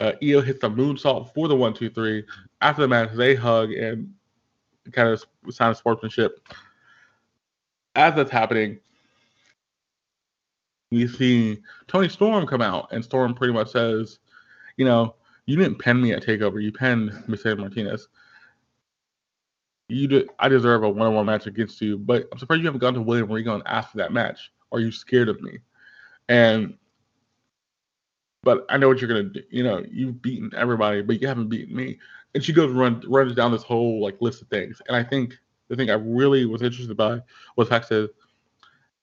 Uh, 0.00 0.12
Io 0.22 0.40
hits 0.40 0.60
the 0.60 0.68
moonsault 0.68 1.32
for 1.34 1.46
the 1.46 1.54
one, 1.54 1.72
two, 1.72 1.88
three. 1.90 2.24
After 2.60 2.82
the 2.82 2.88
match, 2.88 3.10
they 3.12 3.34
hug 3.34 3.70
and 3.72 4.12
kind 4.92 5.08
of 5.08 5.24
sign 5.50 5.70
of 5.70 5.76
sportsmanship. 5.76 6.48
As 7.94 8.14
that's 8.14 8.30
happening, 8.30 8.80
we 10.90 11.06
see 11.06 11.62
Toni 11.86 12.08
Storm 12.08 12.46
come 12.46 12.62
out, 12.62 12.88
and 12.90 13.04
Storm 13.04 13.34
pretty 13.34 13.52
much 13.52 13.68
says, 13.68 14.18
"You 14.76 14.84
know, 14.84 15.14
you 15.46 15.56
didn't 15.56 15.78
pen 15.78 16.00
me 16.00 16.12
at 16.12 16.24
Takeover. 16.24 16.62
You 16.62 16.72
penned 16.72 17.12
Mercedes 17.28 17.58
Martinez. 17.58 18.08
You 19.88 20.08
did. 20.08 20.30
I 20.38 20.48
deserve 20.48 20.82
a 20.82 20.88
one-on-one 20.88 21.26
match 21.26 21.46
against 21.46 21.80
you, 21.80 21.98
but 21.98 22.26
I'm 22.32 22.38
surprised 22.38 22.62
you 22.62 22.66
haven't 22.66 22.80
gone 22.80 22.94
to 22.94 23.02
William 23.02 23.30
Regal 23.30 23.54
and 23.54 23.62
asked 23.66 23.92
for 23.92 23.98
that 23.98 24.12
match. 24.12 24.50
Are 24.72 24.80
you 24.80 24.90
scared 24.90 25.28
of 25.28 25.40
me?" 25.40 25.58
And 26.30 26.74
but 28.42 28.64
I 28.70 28.78
know 28.78 28.88
what 28.88 29.00
you're 29.00 29.08
gonna 29.08 29.24
do. 29.24 29.42
You 29.50 29.64
know, 29.64 29.84
you've 29.90 30.22
beaten 30.22 30.50
everybody, 30.56 31.02
but 31.02 31.20
you 31.20 31.28
haven't 31.28 31.48
beaten 31.48 31.76
me. 31.76 31.98
And 32.34 32.42
she 32.42 32.52
goes 32.52 32.72
run 32.72 33.02
runs 33.06 33.34
down 33.34 33.52
this 33.52 33.64
whole 33.64 34.00
like 34.00 34.16
list 34.22 34.40
of 34.40 34.48
things. 34.48 34.80
And 34.86 34.96
I 34.96 35.02
think 35.02 35.36
the 35.68 35.76
thing 35.76 35.90
I 35.90 35.94
really 35.94 36.46
was 36.46 36.62
interested 36.62 36.96
by 36.96 37.20
was 37.56 37.68
Pac 37.68 37.84
says, 37.84 38.08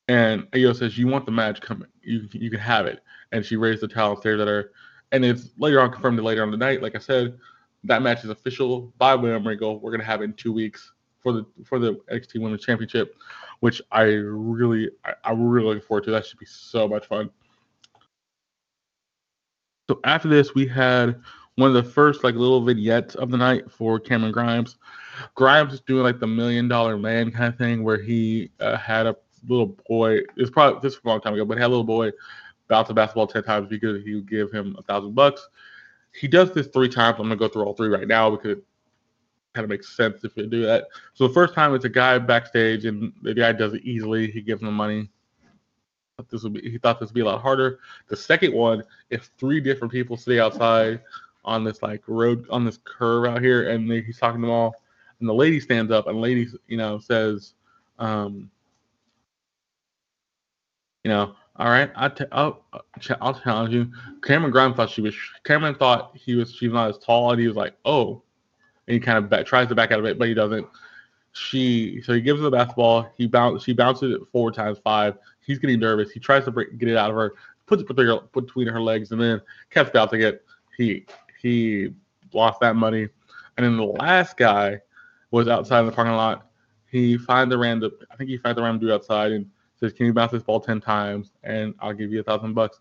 and 0.08 0.44
Ayo 0.52 0.76
says, 0.76 0.98
"You 0.98 1.08
want 1.08 1.26
the 1.26 1.32
match? 1.32 1.60
coming? 1.60 1.90
You 2.02 2.28
you 2.32 2.50
can 2.50 2.62
have 2.62 2.86
it." 2.86 3.04
And 3.34 3.46
she 3.46 3.58
raised 3.58 3.82
the 3.82 3.90
towel 3.90 4.16
stares 4.16 4.40
at 4.40 4.48
her. 4.48 4.72
And 5.12 5.24
it's 5.26 5.50
later 5.58 5.82
on 5.82 5.92
confirmed 5.92 6.20
later 6.22 6.44
on 6.44 6.52
the 6.52 6.58
night. 6.58 6.82
Like 6.82 6.96
I 6.96 7.00
said, 7.00 7.38
that 7.84 8.02
match 8.02 8.24
is 8.24 8.30
official 8.30 8.94
by 8.98 9.16
William 9.16 9.46
Regal. 9.46 9.82
We're 9.82 9.92
gonna 9.92 10.06
have 10.06 10.22
it 10.22 10.26
in 10.26 10.34
two 10.34 10.54
weeks 10.54 10.94
for 11.20 11.32
the 11.34 11.46
for 11.66 11.80
the 11.80 11.96
NXT 12.12 12.42
Women's 12.42 12.64
Championship, 12.64 13.16
which 13.60 13.82
I 13.92 14.04
really 14.04 14.90
I, 15.06 15.14
I'm 15.24 15.48
really 15.48 15.68
looking 15.68 15.82
forward 15.82 16.06
to. 16.06 16.12
That 16.12 16.26
should 16.26 16.40
be 16.40 16.46
so 16.46 16.88
much 16.88 17.06
fun. 17.08 17.30
So 19.90 20.00
after 20.04 20.28
this, 20.28 20.54
we 20.54 20.68
had 20.68 21.22
one 21.56 21.70
of 21.70 21.74
the 21.74 21.90
first 21.92 22.24
like 22.24 22.36
little 22.36 22.64
vignettes 22.64 23.16
of 23.16 23.32
the 23.32 23.38
night 23.38 23.72
for 23.72 24.00
Cameron 24.00 24.32
Grimes. 24.32 24.78
Grimes 25.36 25.74
is 25.74 25.82
doing 25.82 26.04
like 26.04 26.20
the 26.20 26.28
million 26.28 26.68
dollar 26.68 26.98
man 26.98 27.32
kind 27.32 27.52
of 27.52 27.58
thing 27.58 27.84
where 27.84 28.02
he 28.02 28.52
uh, 28.60 28.78
had 28.78 29.08
a 29.08 29.16
little 29.48 29.78
boy. 29.88 30.20
It's 30.36 30.50
probably 30.50 30.80
this 30.82 30.96
was 30.96 31.02
a 31.06 31.08
long 31.08 31.22
time 31.22 31.34
ago, 31.34 31.46
but 31.46 31.58
he 31.58 31.62
had 31.62 31.68
a 31.68 31.70
little 31.70 31.84
boy 31.84 32.12
bounce 32.68 32.90
a 32.90 32.94
basketball 32.94 33.28
ten 33.28 33.44
times 33.44 33.68
because 33.70 34.04
he 34.04 34.16
would 34.16 34.30
give 34.30 34.52
him 34.52 34.76
a 34.78 34.84
thousand 34.84 35.16
bucks. 35.16 35.48
He 36.14 36.28
does 36.28 36.52
this 36.54 36.68
three 36.68 36.90
times. 36.90 37.18
I'm 37.18 37.26
gonna 37.26 37.36
go 37.36 37.48
through 37.48 37.64
all 37.64 37.74
three 37.74 37.90
right 37.90 38.08
now 38.08 38.30
because 38.30 38.58
kind 39.58 39.64
of 39.64 39.70
makes 39.72 39.98
sense 39.98 40.24
if 40.24 40.38
you 40.38 40.46
do 40.46 40.62
that. 40.62 40.86
So 41.16 41.28
the 41.28 41.34
first 41.34 41.56
time 41.56 41.74
it's 41.74 41.84
a 41.84 41.90
guy 41.90 42.20
backstage 42.20 42.86
and 42.86 43.12
the 43.24 43.34
guy 43.34 43.54
does 43.54 43.74
it 43.74 43.84
easily. 43.84 44.30
He 44.30 44.40
gives 44.40 44.62
him 44.62 44.72
money. 44.72 45.10
But 46.16 46.30
this 46.30 46.44
would 46.44 46.54
be 46.54 46.70
he 46.70 46.78
thought 46.78 47.00
this 47.00 47.10
would 47.10 47.16
be 47.16 47.22
a 47.22 47.26
lot 47.26 47.42
harder. 47.42 47.80
The 48.08 48.16
second 48.16 48.54
one, 48.54 48.84
if 49.10 49.32
three 49.40 49.60
different 49.60 49.92
people 49.92 50.16
stay 50.16 50.40
outside 50.40 51.02
on 51.44 51.64
this 51.64 51.82
like 51.82 52.04
road 52.06 52.46
on 52.52 52.66
this 52.66 52.78
curve 52.84 53.26
out 53.26 53.42
here, 53.42 53.70
and 53.70 53.90
they, 53.90 54.02
he's 54.02 54.20
talking 54.20 54.42
to 54.42 54.46
them 54.46 54.54
all, 54.54 54.76
and 55.20 55.28
the 55.28 55.34
lady 55.34 55.60
stands 55.60 55.92
up, 55.92 56.06
and 56.06 56.22
lady 56.22 56.48
you 56.68 56.78
know 56.78 57.00
says, 57.00 57.54
um, 57.98 58.52
you 61.04 61.10
know, 61.10 61.36
all 61.56 61.70
right, 61.70 61.92
I 61.96 62.10
t- 62.10 62.26
I'll, 62.32 62.64
I'll 63.22 63.40
challenge 63.40 63.74
you. 63.74 63.92
Cameron 64.22 64.52
Grimes 64.52 64.76
thought 64.76 64.92
she 64.92 65.02
was. 65.02 65.16
Cameron 65.44 65.76
thought 65.76 66.16
he 66.16 66.36
was. 66.36 66.54
She's 66.54 66.72
not 66.72 66.90
as 66.90 67.00
tall, 67.00 67.32
and 67.32 67.40
he 67.40 67.48
was 67.48 67.56
like, 67.56 67.74
"Oh," 67.86 68.22
and 68.88 68.94
he 68.94 69.00
kind 69.00 69.17
of 69.17 69.29
back, 69.29 69.46
tries 69.46 69.67
to 69.67 69.75
back 69.75 69.91
out 69.91 70.00
of 70.00 70.06
it, 70.06 70.17
but 70.17 70.27
he 70.27 70.34
doesn't. 70.34 70.65
She 71.34 72.01
so 72.01 72.13
he 72.13 72.22
gives 72.22 72.39
her 72.39 72.46
the 72.46 72.51
basketball. 72.51 73.12
He 73.15 73.27
bounce. 73.27 73.63
She 73.63 73.74
bounces 73.74 74.15
it 74.15 74.22
four 74.32 74.51
times 74.51 74.79
five. 74.84 75.17
He's 75.39 75.60
getting 75.60 75.79
nervous. 75.79 76.10
He 76.12 76.20
tries 76.20 76.46
to 76.46 76.51
break, 76.51 76.77
get 76.77 76.89
it 76.89 76.98
out 76.98 77.12
of 77.12 77.15
her, 77.15 77.34
puts 77.67 77.82
it 77.82 77.88
between 77.88 78.08
her, 78.08 78.20
between 78.34 78.67
her 78.67 78.82
legs, 78.82 79.12
and 79.12 79.22
then 79.22 79.41
kept 79.70 79.94
bouncing 79.94 80.22
it. 80.22 80.44
He 80.77 81.06
he 81.39 81.94
lost 82.34 82.60
that 82.62 82.75
money. 82.75 83.08
And 83.58 83.65
then 83.65 83.77
the 83.77 83.86
last 83.86 84.38
guy 84.38 84.79
was 85.32 85.48
outside 85.48 85.82
in 85.82 85.86
the 85.88 85.91
parking 85.91 86.13
lot. 86.13 86.48
He 86.89 87.17
finds 87.17 87.51
the 87.51 87.58
random. 87.58 87.91
I 88.10 88.15
think 88.15 88.29
he 88.29 88.38
finds 88.38 88.56
the 88.56 88.63
random 88.63 88.79
dude 88.79 88.91
outside 88.91 89.32
and 89.32 89.46
says, 89.79 89.94
"Can 89.94 90.08
you 90.08 90.13
bounce 90.13 90.32
this 90.32 90.44
ball 90.44 90.60
ten 90.60 90.82
times 90.82 91.34
and 91.44 91.75
I'll 91.79 91.94
give 91.94 92.12
you 92.12 92.22
a 92.22 92.24
thousand 92.24 92.53
bucks?" 92.53 92.79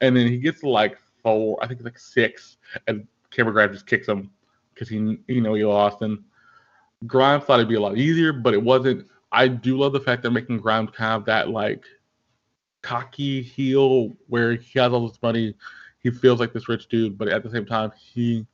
And 0.00 0.16
then 0.16 0.28
he 0.28 0.36
gets 0.36 0.62
like 0.62 0.98
four, 1.22 1.58
I 1.62 1.66
think 1.66 1.80
it's 1.80 1.84
like 1.84 1.98
six, 1.98 2.58
and 2.86 3.06
Cameron 3.30 3.54
Grimes 3.54 3.72
just 3.72 3.86
kicks 3.86 4.06
him 4.06 4.30
because 4.76 4.88
he 4.88 5.18
you 5.26 5.40
know 5.40 5.54
he 5.54 5.64
lost. 5.64 6.02
And 6.02 6.22
Grimes 7.06 7.44
thought 7.44 7.58
it'd 7.58 7.68
be 7.68 7.76
a 7.76 7.80
lot 7.80 7.96
easier, 7.96 8.32
but 8.32 8.54
it 8.54 8.62
wasn't. 8.62 9.08
I 9.32 9.48
do 9.48 9.78
love 9.78 9.92
the 9.92 10.00
fact 10.00 10.22
they're 10.22 10.30
making 10.30 10.58
Grimes 10.58 10.90
kind 10.90 11.14
of 11.14 11.24
that 11.24 11.48
like 11.48 11.84
cocky 12.82 13.42
heel 13.42 14.16
where 14.28 14.54
he 14.54 14.78
has 14.78 14.92
all 14.92 15.08
this 15.08 15.20
money. 15.22 15.54
He 15.98 16.10
feels 16.10 16.38
like 16.38 16.52
this 16.52 16.68
rich 16.68 16.88
dude, 16.88 17.18
but 17.18 17.28
at 17.28 17.42
the 17.42 17.50
same 17.50 17.66
time, 17.66 17.90
he 17.96 18.46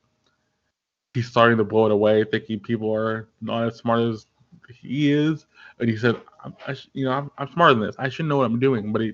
he's 1.13 1.27
starting 1.27 1.57
to 1.57 1.63
blow 1.63 1.85
it 1.85 1.91
away, 1.91 2.23
thinking 2.23 2.59
people 2.59 2.91
are 2.93 3.29
not 3.41 3.67
as 3.67 3.75
smart 3.77 4.01
as 4.01 4.25
he 4.67 5.11
is. 5.11 5.45
And 5.79 5.89
he 5.89 5.97
said, 5.97 6.19
I, 6.67 6.75
"You 6.93 7.05
know, 7.05 7.11
I'm, 7.11 7.31
I'm 7.37 7.51
smarter 7.51 7.75
than 7.75 7.83
this. 7.83 7.95
I 7.99 8.09
should 8.09 8.25
know 8.25 8.37
what 8.37 8.45
I'm 8.45 8.59
doing." 8.59 8.91
But 8.91 9.01
he 9.01 9.13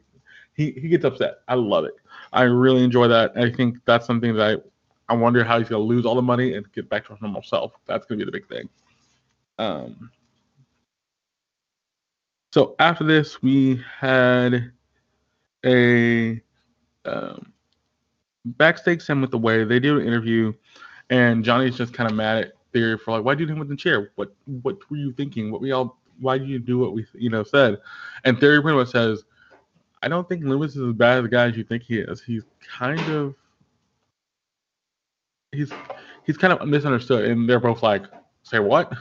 he 0.53 0.71
he 0.71 0.89
gets 0.89 1.05
upset. 1.05 1.39
I 1.47 1.55
love 1.55 1.85
it. 1.85 1.93
I 2.31 2.43
really 2.43 2.83
enjoy 2.83 3.07
that. 3.07 3.33
I 3.35 3.51
think 3.51 3.77
that's 3.85 4.05
something 4.05 4.35
that 4.35 4.57
I 4.57 4.61
I 5.09 5.15
wonder 5.15 5.43
how 5.43 5.59
he's 5.59 5.69
gonna 5.69 5.83
lose 5.83 6.05
all 6.05 6.15
the 6.15 6.21
money 6.21 6.53
and 6.53 6.71
get 6.71 6.89
back 6.89 7.05
to 7.07 7.13
his 7.13 7.21
normal 7.21 7.43
self. 7.43 7.73
That's 7.85 8.05
gonna 8.05 8.19
be 8.19 8.25
the 8.25 8.31
big 8.31 8.47
thing. 8.47 8.69
Um. 9.57 10.11
So 12.53 12.75
after 12.79 13.03
this, 13.03 13.43
we 13.43 13.83
had 13.99 14.71
a 15.65 16.41
um, 17.05 17.53
backstage 18.45 19.01
segment 19.01 19.23
with 19.23 19.31
the 19.31 19.37
way 19.37 19.63
they 19.63 19.79
do 19.79 19.99
an 19.99 20.07
interview, 20.07 20.53
and 21.09 21.43
Johnny's 21.43 21.77
just 21.77 21.93
kind 21.93 22.09
of 22.09 22.15
mad 22.15 22.45
at 22.45 22.53
Theory 22.71 22.97
for 22.97 23.11
like, 23.11 23.23
why 23.23 23.33
did 23.33 23.41
you 23.41 23.45
do 23.47 23.53
him 23.53 23.59
with 23.59 23.69
the 23.69 23.75
chair? 23.75 24.11
What 24.15 24.33
what 24.61 24.77
were 24.89 24.97
you 24.97 25.11
thinking? 25.11 25.51
What 25.51 25.61
we 25.61 25.71
all 25.71 25.99
why 26.19 26.37
did 26.37 26.47
you 26.47 26.59
do 26.59 26.77
what 26.77 26.93
we 26.93 27.05
you 27.15 27.29
know 27.29 27.43
said? 27.43 27.77
And 28.25 28.39
Theory 28.39 28.61
pretty 28.61 28.77
much 28.77 28.89
says, 28.89 29.23
I 30.03 30.07
don't 30.07 30.29
think 30.29 30.43
Lumis 30.43 30.69
is 30.69 30.77
as 30.77 30.93
bad 30.93 31.17
as 31.17 31.23
the 31.23 31.29
guy 31.29 31.47
as 31.47 31.57
you 31.57 31.63
think 31.63 31.83
he 31.83 31.97
is. 31.97 32.21
He's 32.21 32.43
kind 32.61 32.99
of 33.11 33.35
he's 35.59 35.73
he's 36.23 36.37
kind 36.37 36.53
of 36.53 36.67
misunderstood, 36.67 37.25
and 37.25 37.49
they're 37.49 37.59
both 37.59 37.83
like, 37.83 38.05
say 38.43 38.59
what? 38.59 38.93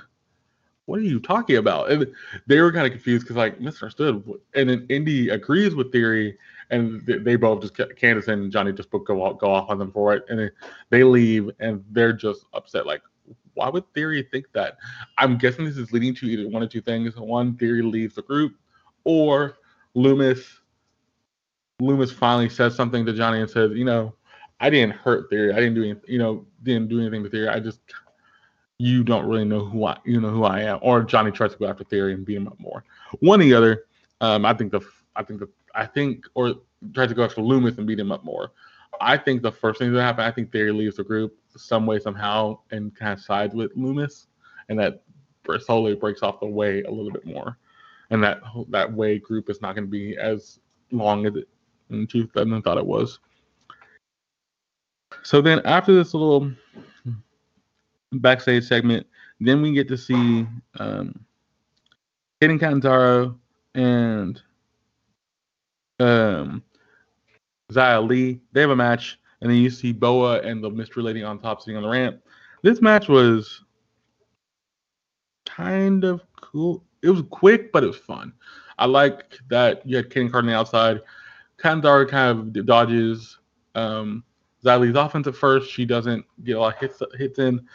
What 0.86 0.98
are 0.98 1.02
you 1.02 1.20
talking 1.20 1.56
about? 1.56 1.90
And 1.90 2.06
they 2.46 2.60
were 2.60 2.72
kind 2.72 2.86
of 2.86 2.92
confused 2.92 3.24
because 3.24 3.36
like 3.36 3.60
misunderstood. 3.60 4.24
And 4.54 4.70
then 4.70 4.86
Indi 4.88 5.28
agrees 5.28 5.74
with 5.74 5.92
Theory, 5.92 6.36
and 6.70 7.04
they, 7.06 7.36
both 7.36 7.60
just 7.60 7.74
Candice 7.74 8.28
and 8.28 8.50
Johnny 8.50 8.72
just 8.72 8.90
go 8.90 9.22
off, 9.22 9.38
go 9.38 9.50
off 9.52 9.68
on 9.70 9.78
them 9.78 9.92
for 9.92 10.14
it, 10.14 10.24
and 10.28 10.50
they 10.90 11.04
leave, 11.04 11.50
and 11.60 11.84
they're 11.90 12.14
just 12.14 12.46
upset. 12.54 12.86
Like, 12.86 13.02
why 13.54 13.68
would 13.68 13.84
Theory 13.92 14.26
think 14.30 14.46
that? 14.54 14.78
I'm 15.18 15.36
guessing 15.36 15.66
this 15.66 15.76
is 15.76 15.92
leading 15.92 16.14
to 16.16 16.26
either 16.26 16.48
one 16.48 16.62
or 16.62 16.66
two 16.66 16.80
things. 16.80 17.16
One, 17.16 17.56
Theory 17.56 17.82
leaves 17.82 18.14
the 18.14 18.22
group, 18.22 18.54
or 19.04 19.58
Lumis 19.94 20.42
Lumis 21.80 22.12
finally 22.12 22.48
says 22.48 22.74
something 22.74 23.06
to 23.06 23.12
Johnny 23.12 23.40
and 23.40 23.48
says, 23.48 23.70
you 23.72 23.84
know, 23.84 24.12
I 24.60 24.70
didn't 24.70 24.94
hurt 24.94 25.30
Theory. 25.30 25.52
I 25.52 25.56
didn't 25.56 25.74
do 25.74 25.84
anything, 25.84 26.02
you 26.06 26.18
know, 26.18 26.46
didn't 26.62 26.88
do 26.88 27.00
anything 27.00 27.22
to 27.24 27.30
Theory. 27.30 27.48
I 27.48 27.60
just 27.60 27.80
you 28.78 29.02
don't 29.02 29.26
really 29.26 29.44
know 29.44 29.64
who 29.64 29.84
I 29.84 29.98
you 30.04 30.20
know 30.20 30.30
who 30.30 30.44
I 30.44 30.60
am. 30.62 30.78
Or 30.82 31.02
Johnny 31.02 31.30
tries 31.30 31.52
to 31.52 31.58
go 31.58 31.66
after 31.66 31.84
Theory 31.84 32.14
and 32.14 32.24
beat 32.24 32.36
him 32.36 32.48
up 32.48 32.58
more. 32.58 32.84
One 33.20 33.40
or 33.40 33.44
the 33.44 33.54
other. 33.54 33.84
Um, 34.20 34.44
I 34.44 34.54
think 34.54 34.72
the 34.72 34.80
I 35.16 35.22
think 35.22 35.40
the 35.40 35.48
I 35.74 35.86
think 35.86 36.24
or 36.34 36.54
tries 36.94 37.08
to 37.08 37.14
go 37.14 37.24
after 37.24 37.40
Lumis 37.40 37.78
and 37.78 37.86
beat 37.86 38.00
him 38.00 38.12
up 38.12 38.24
more. 38.24 38.52
I 39.00 39.16
think 39.16 39.42
the 39.42 39.52
first 39.52 39.78
thing 39.78 39.92
that 39.92 40.02
happened, 40.02 40.26
I 40.26 40.30
think 40.30 40.50
Theory 40.50 40.72
leaves 40.72 40.96
the 40.96 41.04
group 41.04 41.36
some 41.56 41.86
way 41.86 41.98
somehow 41.98 42.58
and 42.70 42.94
kind 42.94 43.12
of 43.12 43.20
sides 43.20 43.54
with 43.54 43.76
Lumis, 43.76 44.26
and 44.68 44.78
that 44.78 45.02
slowly 45.60 45.94
breaks 45.94 46.22
off 46.22 46.40
the 46.40 46.46
way 46.46 46.82
a 46.82 46.90
little 46.90 47.12
bit 47.12 47.24
more, 47.26 47.58
and 48.10 48.22
that 48.22 48.40
that 48.70 48.92
way 48.92 49.18
group 49.18 49.50
is 49.50 49.62
not 49.62 49.74
going 49.74 49.86
to 49.86 49.90
be 49.90 50.16
as 50.16 50.58
long 50.90 51.26
as 51.26 51.36
it 51.36 51.48
in 51.90 52.06
2000 52.06 52.62
thought 52.62 52.78
it 52.78 52.86
was. 52.86 53.18
So 55.22 55.40
then 55.40 55.60
after 55.64 55.94
this 55.94 56.14
little 56.14 56.50
backstage 58.12 58.64
segment, 58.64 59.06
then 59.40 59.62
we 59.62 59.72
get 59.72 59.88
to 59.88 59.96
see 59.96 60.46
um, 60.78 61.24
Kacy 62.40 62.58
Catanzaro 62.58 63.38
and 63.74 64.40
um, 66.00 66.62
Xia 67.72 68.06
Li. 68.06 68.40
They 68.52 68.60
have 68.60 68.70
a 68.70 68.76
match, 68.76 69.18
and 69.40 69.50
then 69.50 69.58
you 69.58 69.70
see 69.70 69.92
Boa 69.92 70.40
and 70.40 70.62
the 70.62 70.70
mystery 70.70 71.02
lady 71.02 71.22
on 71.22 71.38
top 71.38 71.60
sitting 71.60 71.76
on 71.76 71.82
the 71.82 71.88
ramp. 71.88 72.20
This 72.62 72.80
match 72.80 73.08
was 73.08 73.64
kind 75.44 76.04
of 76.04 76.22
cool. 76.40 76.84
It 77.02 77.10
was 77.10 77.22
quick, 77.30 77.72
but 77.72 77.84
it 77.84 77.88
was 77.88 77.96
fun. 77.96 78.32
I 78.78 78.86
like 78.86 79.38
that 79.50 79.86
you 79.86 79.96
had 79.96 80.10
Kenny 80.10 80.28
Card 80.28 80.44
on 80.44 80.50
the 80.50 80.56
outside. 80.56 81.00
Catanzaro 81.58 82.06
kind 82.06 82.56
of 82.56 82.66
dodges 82.66 83.38
um, 83.74 84.24
Li's 84.76 84.94
offense 84.94 85.26
at 85.26 85.36
first. 85.36 85.70
She 85.70 85.84
doesn't 85.84 86.24
get 86.44 86.56
a 86.56 86.60
lot 86.60 86.74
of 86.74 86.80
hits, 86.80 87.02
hits 87.16 87.38
in. 87.38 87.66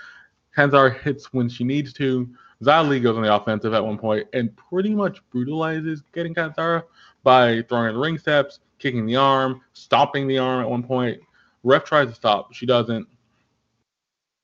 Catanzaro 0.55 0.91
hits 0.91 1.33
when 1.33 1.49
she 1.49 1.63
needs 1.63 1.93
to. 1.93 2.29
Xia 2.63 3.01
goes 3.01 3.17
on 3.17 3.23
the 3.23 3.33
offensive 3.33 3.73
at 3.73 3.83
one 3.83 3.97
point 3.97 4.27
and 4.33 4.55
pretty 4.55 4.93
much 4.93 5.21
brutalizes 5.31 6.03
getting 6.13 6.33
Catanzaro 6.33 6.83
by 7.23 7.61
throwing 7.63 7.85
her 7.85 7.93
the 7.93 7.99
ring 7.99 8.17
steps, 8.17 8.59
kicking 8.79 9.05
the 9.05 9.15
arm, 9.15 9.61
stomping 9.73 10.27
the 10.27 10.37
arm 10.37 10.61
at 10.61 10.69
one 10.69 10.83
point. 10.83 11.19
Ref 11.63 11.83
tries 11.83 12.09
to 12.09 12.15
stop. 12.15 12.53
She 12.53 12.65
doesn't. 12.65 13.07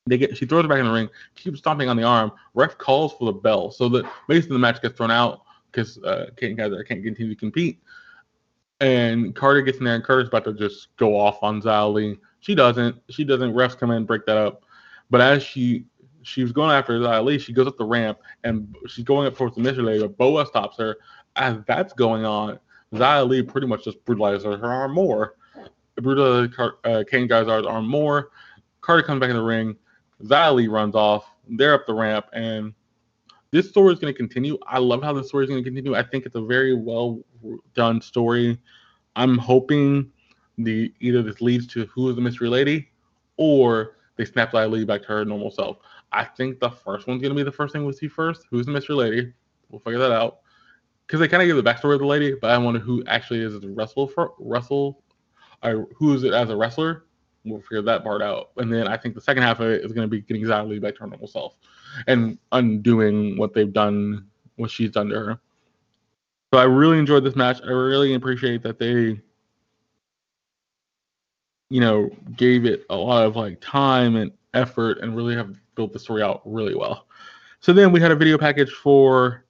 They 0.05 0.17
get 0.17 0.35
she 0.35 0.45
throws 0.45 0.65
it 0.65 0.69
back 0.69 0.79
in 0.79 0.85
the 0.85 0.91
ring, 0.91 1.09
keeps 1.35 1.59
stomping 1.59 1.89
on 1.89 1.97
the 1.97 2.03
arm. 2.03 2.31
Ref 2.55 2.77
calls 2.77 3.13
for 3.13 3.25
the 3.25 3.33
bell. 3.33 3.71
So 3.71 3.89
that 3.89 4.09
basically 4.27 4.55
the 4.55 4.59
match 4.59 4.81
gets 4.81 4.97
thrown 4.97 5.11
out 5.11 5.41
because 5.71 5.97
uh, 5.99 6.27
Kacy 6.35 6.57
Catanzaro 6.57 6.83
can't 6.83 7.03
continue 7.03 7.33
to 7.33 7.39
compete. 7.39 7.79
And 8.81 9.35
Carter 9.35 9.61
gets 9.61 9.77
in 9.79 9.83
there, 9.83 9.95
and 9.95 10.03
Carter's 10.03 10.29
about 10.29 10.45
to 10.45 10.53
just 10.53 10.95
go 10.97 11.17
off 11.17 11.43
on 11.43 11.61
Xia 11.61 11.93
Li. 11.93 12.17
She 12.39 12.55
doesn't. 12.55 12.95
She 13.09 13.23
doesn't. 13.23 13.53
Refs 13.53 13.77
come 13.77 13.91
in 13.91 14.05
break 14.05 14.25
that 14.25 14.37
up. 14.37 14.63
But 15.09 15.21
as 15.21 15.43
she 15.43 15.85
she 16.21 16.43
was 16.43 16.51
going 16.51 16.71
after 16.71 16.99
Xia 16.99 17.23
Li, 17.23 17.39
she 17.39 17.53
goes 17.53 17.67
up 17.67 17.77
the 17.77 17.85
ramp 17.85 18.19
and 18.43 18.75
she's 18.87 19.05
going 19.05 19.27
up 19.27 19.57
mystery 19.57 19.83
lady, 19.83 20.01
but 20.01 20.17
Boa 20.17 20.45
stops 20.45 20.77
her. 20.77 20.97
As 21.35 21.57
that's 21.67 21.93
going 21.93 22.25
on, 22.25 22.59
Xia 22.93 23.27
Li 23.27 23.41
pretty 23.41 23.67
much 23.67 23.83
just 23.85 24.03
brutalizes 24.05 24.43
her 24.43 24.65
arm 24.65 24.93
more. 24.93 25.35
Brutalizes 25.95 26.55
uh, 26.83 27.03
Kane 27.09 27.27
Geyser's 27.27 27.65
arm 27.65 27.87
more. 27.87 28.31
Carter 28.81 29.03
comes 29.03 29.19
back 29.19 29.29
in 29.29 29.35
the 29.35 29.43
ring. 29.43 29.75
Xia 30.23 30.53
Li 30.53 30.67
runs 30.67 30.95
off. 30.95 31.25
They're 31.47 31.73
up 31.73 31.87
the 31.87 31.93
ramp, 31.93 32.27
and 32.33 32.73
this 33.51 33.67
story 33.67 33.93
is 33.93 33.99
going 33.99 34.13
to 34.13 34.17
continue. 34.17 34.57
I 34.67 34.77
love 34.77 35.01
how 35.01 35.13
the 35.13 35.23
story 35.23 35.45
is 35.45 35.49
going 35.49 35.63
to 35.63 35.69
continue. 35.69 35.95
I 35.95 36.03
think 36.03 36.25
it's 36.25 36.35
a 36.35 36.41
very 36.41 36.75
well 36.75 37.19
done 37.73 38.01
story. 38.01 38.59
I'm 39.15 39.37
hoping 39.37 40.11
the 40.63 40.93
either 40.99 41.21
this 41.21 41.41
leads 41.41 41.67
to 41.67 41.85
who 41.85 42.09
is 42.09 42.15
the 42.15 42.21
mystery 42.21 42.49
lady, 42.49 42.89
or 43.37 43.97
they 44.15 44.25
snap 44.25 44.51
Xia 44.51 44.69
Li 44.69 44.85
back 44.85 45.01
to 45.01 45.07
her 45.07 45.25
normal 45.25 45.51
self. 45.51 45.77
I 46.11 46.23
think 46.23 46.59
the 46.59 46.69
first 46.69 47.07
one's 47.07 47.21
to 47.21 47.33
be 47.33 47.43
the 47.43 47.51
first 47.51 47.73
thing 47.73 47.85
we 47.85 47.93
see 47.93 48.07
first. 48.07 48.45
Who's 48.49 48.65
the 48.65 48.71
mystery 48.71 48.95
lady? 48.95 49.33
We'll 49.69 49.79
figure 49.79 49.99
that 49.99 50.11
out 50.11 50.39
because 51.05 51.19
they 51.19 51.27
kind 51.27 51.41
of 51.41 51.47
give 51.47 51.63
the 51.63 51.63
backstory 51.63 51.93
of 51.93 51.99
the 51.99 52.05
lady, 52.05 52.35
but 52.35 52.51
I 52.51 52.57
wonder 52.57 52.79
who 52.79 53.03
actually 53.05 53.41
is 53.41 53.59
the 53.59 53.69
wrestle 53.69 54.07
for 54.07 54.33
wrestle, 54.39 55.03
who 55.63 56.13
is 56.13 56.23
it 56.23 56.33
as 56.33 56.49
a 56.49 56.55
wrestler? 56.55 57.05
we'll 57.45 57.61
figure 57.61 57.81
that 57.81 58.03
part 58.03 58.21
out. 58.21 58.51
And 58.57 58.71
then 58.71 58.87
I 58.87 58.97
think 58.97 59.15
the 59.15 59.21
second 59.21 59.43
half 59.43 59.59
of 59.59 59.67
it 59.67 59.83
is 59.83 59.91
going 59.91 60.05
to 60.05 60.09
be 60.09 60.21
getting 60.21 60.45
Li 60.67 60.79
back 60.79 60.95
to 60.95 61.01
her 61.01 61.07
normal 61.07 61.27
self 61.27 61.55
and 62.07 62.37
undoing 62.51 63.37
what 63.37 63.53
they've 63.53 63.71
done, 63.71 64.27
what 64.57 64.71
she's 64.71 64.91
done 64.91 65.09
to 65.09 65.15
her. 65.15 65.39
So 66.53 66.59
I 66.59 66.63
really 66.63 66.97
enjoyed 66.97 67.23
this 67.23 67.35
match. 67.35 67.59
I 67.63 67.69
really 67.69 68.13
appreciate 68.13 68.63
that 68.63 68.79
they, 68.79 69.21
you 71.69 71.79
know, 71.79 72.09
gave 72.35 72.65
it 72.65 72.85
a 72.89 72.95
lot 72.95 73.25
of 73.25 73.35
like 73.35 73.59
time 73.61 74.15
and 74.15 74.31
effort 74.53 74.99
and 74.99 75.15
really 75.15 75.35
have 75.35 75.55
built 75.75 75.93
the 75.93 75.99
story 75.99 76.21
out 76.21 76.41
really 76.45 76.75
well. 76.75 77.07
So 77.59 77.73
then 77.73 77.91
we 77.91 77.99
had 77.99 78.11
a 78.11 78.15
video 78.15 78.37
package 78.37 78.71
for 78.71 79.45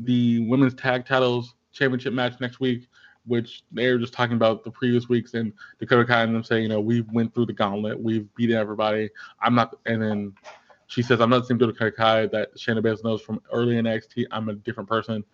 the 0.00 0.46
women's 0.48 0.74
tag 0.74 1.06
titles 1.06 1.54
championship 1.72 2.12
match 2.12 2.40
next 2.40 2.60
week, 2.60 2.88
which 3.26 3.62
they're 3.70 3.98
just 3.98 4.12
talking 4.12 4.36
about 4.36 4.64
the 4.64 4.70
previous 4.70 5.08
weeks 5.08 5.34
and 5.34 5.52
Dakota 5.78 6.04
Kai 6.04 6.22
and 6.22 6.34
them 6.34 6.42
saying, 6.42 6.62
you 6.62 6.68
know, 6.68 6.80
we 6.80 7.02
went 7.12 7.34
through 7.34 7.46
the 7.46 7.52
gauntlet, 7.52 8.00
we've 8.00 8.32
beaten 8.34 8.56
everybody. 8.56 9.10
I'm 9.40 9.54
not, 9.54 9.76
and 9.86 10.02
then 10.02 10.34
she 10.86 11.02
says, 11.02 11.20
I'm 11.20 11.30
not 11.30 11.40
the 11.40 11.46
same 11.46 11.58
Dakota 11.58 11.92
Kai 11.92 12.26
that 12.26 12.54
Shayna 12.56 12.82
Baszler 12.82 13.04
knows 13.04 13.22
from 13.22 13.40
early 13.52 13.76
in 13.76 13.84
NXT. 13.84 14.26
I'm 14.30 14.48
a 14.48 14.54
different 14.54 14.88
person. 14.88 15.24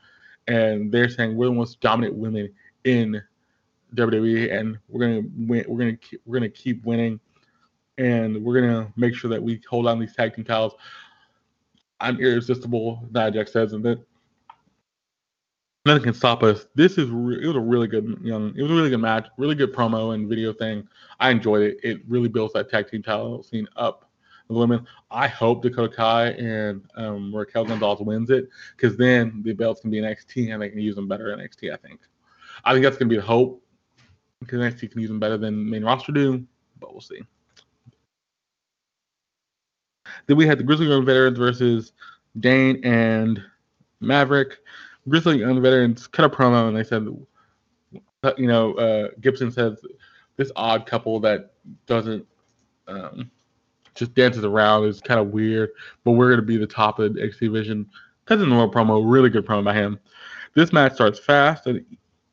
And 0.49 0.93
they're 0.93 1.09
saying 1.09 1.37
we're 1.37 1.47
the 1.47 1.53
most 1.53 1.81
dominant 1.81 2.15
women 2.15 2.53
in 2.85 3.23
WWE, 3.95 4.53
and 4.53 4.79
we're 4.89 5.01
gonna 5.01 5.23
win. 5.37 5.65
We're 5.69 5.79
gonna 5.79 5.97
keep, 5.97 6.21
we're 6.25 6.39
gonna 6.39 6.49
keep 6.49 6.85
winning, 6.85 7.21
and 7.99 8.43
we're 8.45 8.61
gonna 8.61 8.93
make 8.97 9.15
sure 9.15 9.31
that 9.31 9.43
we 9.43 9.61
hold 9.69 9.87
on 9.87 9.99
these 9.99 10.15
tag 10.15 10.35
team 10.35 10.45
titles. 10.45 10.75
I'm 12.01 12.21
irresistible, 12.21 13.07
Nia 13.13 13.31
Jax 13.31 13.53
says, 13.53 13.73
and 13.73 13.85
then 13.85 14.05
nothing 15.87 16.03
can 16.03 16.15
stop 16.15 16.43
us. 16.43 16.67
This 16.75 16.99
is 16.99 17.09
re- 17.09 17.43
it 17.43 17.47
was 17.47 17.57
a 17.57 17.61
really 17.61 17.87
good 17.87 18.19
young, 18.23 18.55
it 18.57 18.63
was 18.63 18.71
a 18.71 18.75
really 18.75 18.91
good 18.91 19.01
match, 19.01 19.29
really 19.39 19.55
good 19.55 19.73
promo 19.73 20.15
and 20.15 20.29
video 20.29 20.53
thing. 20.53 20.87
I 21.21 21.31
enjoyed 21.31 21.63
it. 21.63 21.79
It 21.83 22.01
really 22.09 22.29
builds 22.29 22.53
that 22.55 22.71
tag 22.71 22.91
team 22.91 23.03
title 23.03 23.43
scene 23.43 23.69
up. 23.77 24.11
The 24.49 24.53
women. 24.53 24.87
I 25.11 25.27
hope 25.27 25.63
Dakota 25.63 25.89
Kai 25.89 26.27
and 26.33 26.83
um, 26.97 27.35
Raquel 27.35 27.65
Gonzalez 27.65 28.01
wins 28.01 28.29
it 28.29 28.51
because 28.77 28.95
then 28.95 29.41
the 29.43 29.55
belts 29.55 29.81
can 29.81 29.91
be 29.91 30.03
NXT 30.03 30.53
and 30.53 30.61
they 30.61 30.69
can 30.69 30.81
use 30.81 30.97
them 30.97 31.09
better 31.09 31.33
in 31.33 31.39
NXT. 31.39 31.73
I 31.73 31.77
think. 31.79 32.01
I 32.63 32.73
think 32.73 32.85
that's 32.85 32.99
gonna 32.99 33.09
be 33.09 33.17
the 33.17 33.23
hope 33.23 33.64
because 34.45 34.61
NXT 34.61 34.93
can 34.93 35.01
use 35.01 35.11
them 35.11 35.21
better 35.21 35.37
than 35.37 35.69
main 35.69 35.85
roster 35.85 36.13
do, 36.13 36.45
but 36.81 36.93
we'll 36.93 37.01
see. 37.01 37.21
Then 40.27 40.37
we 40.37 40.47
had 40.47 40.59
the 40.59 40.65
Grizzled 40.65 40.89
Young 40.89 41.05
Veterans 41.05 41.39
versus 41.39 41.93
Dain 42.41 42.85
and 42.85 43.43
Maverick. 44.01 44.59
Grizzled 45.09 45.37
Young 45.37 45.61
Veterans 45.61 46.07
cut 46.07 46.25
a 46.25 46.29
promo 46.29 46.69
and 46.69 46.77
they 46.77 46.85
said, 46.85 47.07
you 48.39 48.47
know, 48.47 48.75
uh, 48.75 49.09
Gibson 49.21 49.51
says 49.51 49.85
this 50.37 50.51
odd 50.57 50.87
couple 50.87 51.21
that 51.21 51.53
doesn't 51.87 52.27
um, 52.89 53.31
just 53.95 54.15
dances 54.15 54.45
around 54.45 54.85
is 54.85 55.01
kind 55.01 55.21
of 55.21 55.29
weird, 55.29 55.71
but 56.05 56.13
we're 56.13 56.29
going 56.29 56.41
to 56.41 56.47
be 56.47 56.57
the 56.57 56.67
top 56.67 56.99
of 56.99 57.15
the 57.15 57.23
X 57.23 57.39
division. 57.39 57.89
That's 58.27 58.43
a 58.43 58.47
normal 58.47 58.73
promo, 58.73 59.03
really 59.05 59.31
good 59.31 59.47
promo 59.47 59.65
by 59.65 59.75
him. 59.75 59.99
This 60.55 60.73
match 60.73 60.95
starts 60.95 61.19
fast 61.19 61.67
and 61.67 61.85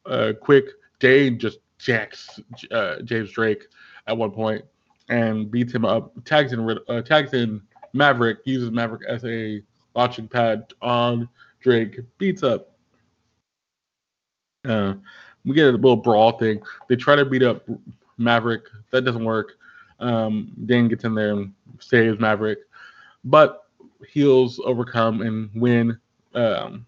uh, 0.06 0.34
quick. 0.40 0.66
Dain 1.00 1.40
just 1.40 1.58
jacks 1.82 2.40
uh, 2.72 3.02
James 3.02 3.32
Drake 3.32 3.68
at 4.08 4.18
one 4.18 4.32
point 4.32 4.64
and 5.10 5.50
beats 5.52 5.74
him 5.74 5.86
up. 5.86 6.14
Tags 6.26 6.54
in 6.54 6.78
uh, 6.88 7.02
tags 7.02 7.34
in 7.34 7.62
Maverick 7.94 8.40
uses 8.46 8.72
Maverick 8.72 9.02
as 9.08 9.26
a 9.26 9.62
launching 9.96 10.28
pad 10.28 10.74
on 10.82 11.28
Drake. 11.60 12.00
Beats 12.18 12.44
up. 12.44 12.72
Uh, 14.68 14.94
we 15.44 15.56
get 15.56 15.68
a 15.68 15.72
little 15.72 15.96
brawl 15.96 16.38
thing. 16.38 16.62
They 16.88 16.96
try 16.96 17.16
to 17.16 17.26
beat 17.26 17.44
up 17.44 17.68
Maverick. 18.18 18.64
That 18.92 19.04
doesn't 19.04 19.26
work. 19.26 19.54
Um, 20.00 20.54
gets 20.66 21.04
in 21.04 21.14
there 21.14 21.34
and 21.34 21.54
saves 21.80 22.20
Maverick, 22.20 22.60
but 23.24 23.66
heels 24.08 24.60
overcome 24.66 25.22
and 25.22 25.50
win. 25.54 26.00
Um, 26.34 26.88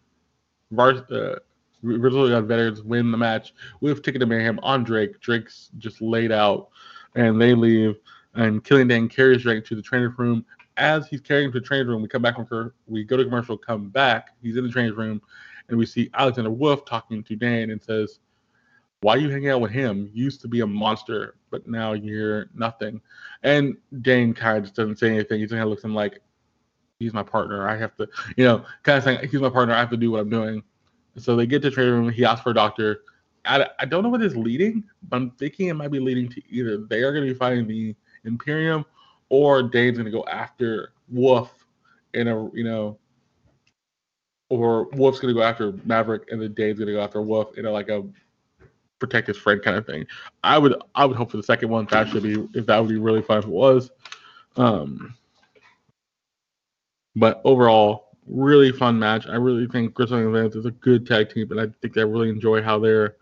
Var- 0.72 1.06
uh, 1.12 1.36
Grizzled 1.84 2.48
Veterans 2.48 2.82
win 2.82 3.12
the 3.12 3.18
match 3.18 3.54
with 3.82 4.02
Ticket 4.04 4.22
to 4.22 4.26
Mayhem 4.26 4.60
on 4.64 4.84
Drake. 4.84 5.20
Drake's 5.20 5.70
just 5.78 6.02
laid 6.02 6.32
out, 6.32 6.70
and 7.16 7.42
they 7.42 7.54
leave. 7.54 8.00
And 8.36 8.64
Killian 8.64 8.88
Dain 8.88 9.10
carries 9.10 9.44
Drake 9.44 9.66
to 9.66 9.76
the 9.76 9.82
training 9.82 10.14
room. 10.18 10.46
As 10.78 11.08
he's 11.08 11.22
carrying 11.22 11.48
him 11.48 11.52
to 11.54 11.60
the 11.60 11.66
training 11.66 11.88
room, 11.88 12.02
we 12.02 12.08
come 12.08 12.22
back 12.22 12.36
from 12.36 12.48
her. 12.48 12.74
We 12.88 13.04
go 13.04 13.18
to 13.18 13.24
commercial, 13.24 13.58
come 13.58 13.90
back. 13.90 14.30
He's 14.42 14.58
in 14.58 14.64
the 14.64 14.72
training 14.72 14.96
room, 14.96 15.22
and 15.70 15.78
we 15.78 15.86
see 15.86 16.10
Alexander 16.16 16.50
Wolfe 16.50 16.86
talking 16.86 17.22
to 17.24 17.36
Dain 17.36 17.70
and 17.70 17.84
says, 17.84 18.20
"Why 19.02 19.18
you 19.18 19.30
hanging 19.30 19.50
out 19.50 19.62
with 19.62 19.72
him? 19.72 20.10
You 20.14 20.24
used 20.24 20.42
to 20.42 20.48
be 20.48 20.62
a 20.62 20.68
monster, 20.68 21.36
but 21.52 21.68
now 21.68 21.94
you're 21.94 22.48
nothing." 22.56 23.02
And 23.44 23.78
Dain 24.02 24.34
kind 24.34 24.58
of 24.58 24.64
just 24.64 24.76
doesn't 24.76 24.98
say 24.98 25.10
anything. 25.10 25.40
He 25.40 25.46
just 25.46 25.52
kind 25.52 25.64
of 25.64 25.70
looks 25.70 25.84
at 25.84 25.90
him 25.90 25.96
like, 25.96 26.22
"He's 26.98 27.14
my 27.14 27.24
partner. 27.24 27.68
I 27.68 27.76
have 27.76 27.96
to, 27.98 28.08
you 28.36 28.46
know, 28.46 28.66
kind 28.82 28.98
of 28.98 29.04
saying, 29.04 29.30
he's 29.30 29.42
my 29.42 29.50
partner. 29.50 29.76
I 29.76 29.80
have 29.80 29.92
to 29.92 29.98
do 29.98 30.10
what 30.10 30.22
I'm 30.22 30.30
doing." 30.30 30.64
So 31.18 31.36
they 31.36 31.46
get 31.46 31.62
to 31.62 31.70
the 31.70 31.76
training 31.76 31.94
room. 31.94 32.10
He 32.10 32.26
asks 32.26 32.42
for 32.42 32.52
a 32.52 32.54
doctor. 32.54 33.02
I, 33.46 33.68
I 33.80 33.86
don't 33.86 34.04
know 34.04 34.10
what 34.10 34.22
is 34.22 34.36
leading, 34.36 34.84
but 35.10 35.18
I'm 35.18 35.32
thinking 35.32 35.68
it 35.68 35.74
might 35.74 35.92
be 35.92 36.00
leading 36.00 36.30
to 36.30 36.42
either 36.50 36.78
they 36.78 37.02
are 37.04 37.12
going 37.12 37.28
to 37.28 37.34
be 37.34 37.38
fighting 37.38 37.68
the 37.68 37.96
Imperium 38.24 38.86
or 39.30 39.64
Dain's 39.64 39.98
going 39.98 40.06
to 40.06 40.12
go 40.12 40.26
after 40.26 40.94
Wolfe 41.10 41.66
in 42.14 42.28
a, 42.28 42.50
you 42.54 42.64
know, 42.64 42.98
or 44.50 44.88
Wolfe's 44.94 45.20
going 45.20 45.34
to 45.34 45.40
go 45.40 45.46
after 45.46 45.74
Maverick 45.84 46.32
and 46.32 46.42
then 46.42 46.54
Dain's 46.54 46.80
going 46.80 46.88
to 46.88 46.94
go 46.94 47.02
after 47.02 47.22
Wolf 47.22 47.58
in 47.58 47.66
a, 47.66 47.72
like 47.72 47.90
a 47.90 48.04
protect 49.00 49.28
his 49.28 49.38
friend 49.38 49.62
kind 49.62 49.76
of 49.76 49.86
thing. 49.86 50.06
I 50.44 50.58
would 50.58 50.82
I 50.96 51.06
would 51.06 51.18
hope 51.18 51.32
for 51.32 51.38
the 51.38 51.44
second 51.44 51.70
one. 51.70 51.86
That 51.92 52.08
should 52.08 52.24
be 52.24 52.48
if 52.54 52.66
that 52.68 52.80
would 52.80 52.90
be 52.90 52.98
really 52.98 53.22
fun 53.22 53.40
if 53.40 53.46
it 53.46 53.50
was. 53.50 53.92
Um, 54.56 55.14
but 57.16 57.42
overall, 57.44 58.13
really 58.28 58.72
fun 58.72 58.98
match. 58.98 59.28
I 59.28 59.36
really 59.36 59.68
think 59.68 59.94
Grizzly 59.94 60.22
and 60.22 60.34
Vance 60.34 60.56
is 60.56 60.66
a 60.66 60.72
good 60.72 61.06
tag 61.06 61.30
team, 61.30 61.52
and 61.52 61.60
I 61.60 61.68
think 61.82 61.98
I 61.98 62.02
really 62.02 62.30
enjoy 62.30 62.62
how 62.62 62.80
they're 62.80 63.18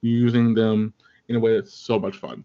using 0.00 0.54
them 0.54 0.94
in 1.28 1.36
a 1.36 1.40
way 1.40 1.54
that's 1.54 1.74
so 1.74 1.98
much 1.98 2.16
fun. 2.16 2.44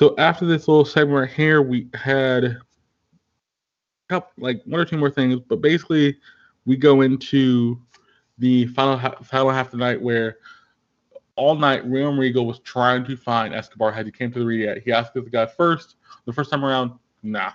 So 0.00 0.14
after 0.18 0.46
this 0.46 0.68
little 0.68 0.84
segment 0.84 1.18
right 1.18 1.30
here, 1.30 1.62
we 1.62 1.88
had 1.94 2.58
couple, 4.10 4.30
like 4.42 4.60
one 4.64 4.80
or 4.80 4.84
two 4.84 4.98
more 4.98 5.10
things, 5.10 5.40
but 5.48 5.60
basically 5.60 6.16
we 6.66 6.76
go 6.76 7.00
into 7.00 7.80
the 8.38 8.66
final 8.68 8.98
final 9.22 9.50
half 9.50 9.66
of 9.66 9.72
the 9.72 9.76
night 9.78 10.00
where 10.00 10.38
all 11.36 11.54
night 11.54 11.86
William 11.86 12.18
Regal 12.18 12.44
was 12.44 12.58
trying 12.60 13.04
to 13.04 13.16
find 13.16 13.54
Escobar 13.54 13.92
as 13.92 14.04
he 14.04 14.12
came 14.12 14.32
to 14.32 14.40
the 14.40 14.44
ring. 14.44 14.80
He 14.84 14.92
asked 14.92 15.14
the 15.14 15.22
guy 15.22 15.46
first. 15.46 15.96
The 16.26 16.32
first 16.32 16.50
time 16.50 16.64
around, 16.64 16.92
nah. 17.22 17.52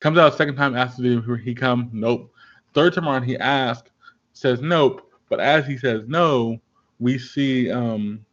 Comes 0.00 0.18
out 0.18 0.32
a 0.32 0.36
second 0.36 0.54
time, 0.56 0.76
asks 0.76 1.00
if 1.00 1.24
he 1.40 1.54
come. 1.54 1.90
Nope. 1.92 2.32
Third 2.72 2.94
time 2.94 3.08
around, 3.08 3.24
he 3.24 3.36
asks, 3.36 3.90
says 4.32 4.60
nope. 4.60 5.10
But 5.28 5.40
as 5.40 5.66
he 5.66 5.76
says 5.76 6.04
no, 6.06 6.60
we 7.00 7.18
see 7.18 7.70
um 7.70 8.24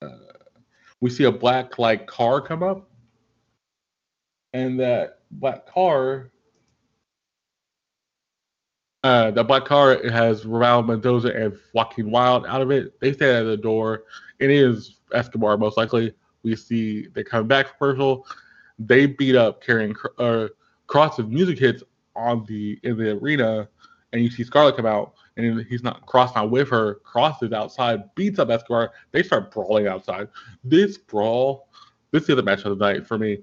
uh, 0.00 0.08
we 1.00 1.10
see 1.10 1.24
a 1.24 1.32
black 1.32 1.78
like 1.78 2.06
car 2.06 2.40
come 2.40 2.62
up, 2.62 2.88
and 4.52 4.78
that 4.80 5.20
black 5.30 5.66
car. 5.66 6.30
Uh, 9.02 9.30
the 9.30 9.44
black 9.44 9.64
car 9.64 10.02
has 10.10 10.44
Raul 10.44 10.84
Mendoza 10.84 11.32
and 11.32 11.56
Joaquin 11.72 12.10
Wilde 12.10 12.44
out 12.46 12.60
of 12.60 12.72
it. 12.72 12.98
They 12.98 13.12
stay 13.12 13.36
at 13.36 13.44
the 13.44 13.56
door. 13.56 14.02
It 14.40 14.50
is 14.50 14.96
Escobar 15.12 15.56
most 15.58 15.76
likely. 15.76 16.12
We 16.42 16.56
see 16.56 17.06
they 17.08 17.22
come 17.22 17.46
back 17.46 17.78
for 17.78 17.92
commercial 17.92 18.26
they 18.78 19.06
beat 19.06 19.36
up 19.36 19.62
Karrion 19.62 19.94
uh, 20.18 20.48
Kross's 20.88 21.26
music 21.26 21.58
hits 21.58 21.82
on 22.14 22.44
the 22.46 22.78
in 22.82 22.96
the 22.96 23.12
arena, 23.12 23.68
and 24.12 24.22
you 24.22 24.30
see 24.30 24.44
Scarlett 24.44 24.76
come 24.76 24.86
out, 24.86 25.14
and 25.36 25.64
he's 25.66 25.82
not 25.82 26.06
Kross 26.06 26.34
not 26.34 26.50
with 26.50 26.68
her. 26.70 27.00
Kross 27.04 27.42
is 27.42 27.52
outside, 27.52 28.14
beats 28.14 28.38
up 28.38 28.50
Escobar. 28.50 28.92
They 29.12 29.22
start 29.22 29.50
brawling 29.50 29.86
outside. 29.86 30.28
This 30.64 30.98
brawl, 30.98 31.68
this 32.10 32.28
is 32.28 32.36
the 32.36 32.42
match 32.42 32.64
of 32.64 32.78
the 32.78 32.92
night 32.92 33.06
for 33.06 33.18
me. 33.18 33.38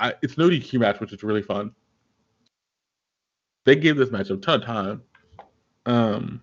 I, 0.00 0.14
it's 0.22 0.38
no 0.38 0.48
DQ 0.48 0.78
match, 0.78 1.00
which 1.00 1.12
is 1.12 1.22
really 1.22 1.42
fun. 1.42 1.72
They 3.64 3.76
gave 3.76 3.96
this 3.96 4.10
match 4.10 4.30
a 4.30 4.36
ton 4.36 4.60
of 4.60 4.66
time. 4.66 5.02
Um, 5.86 6.42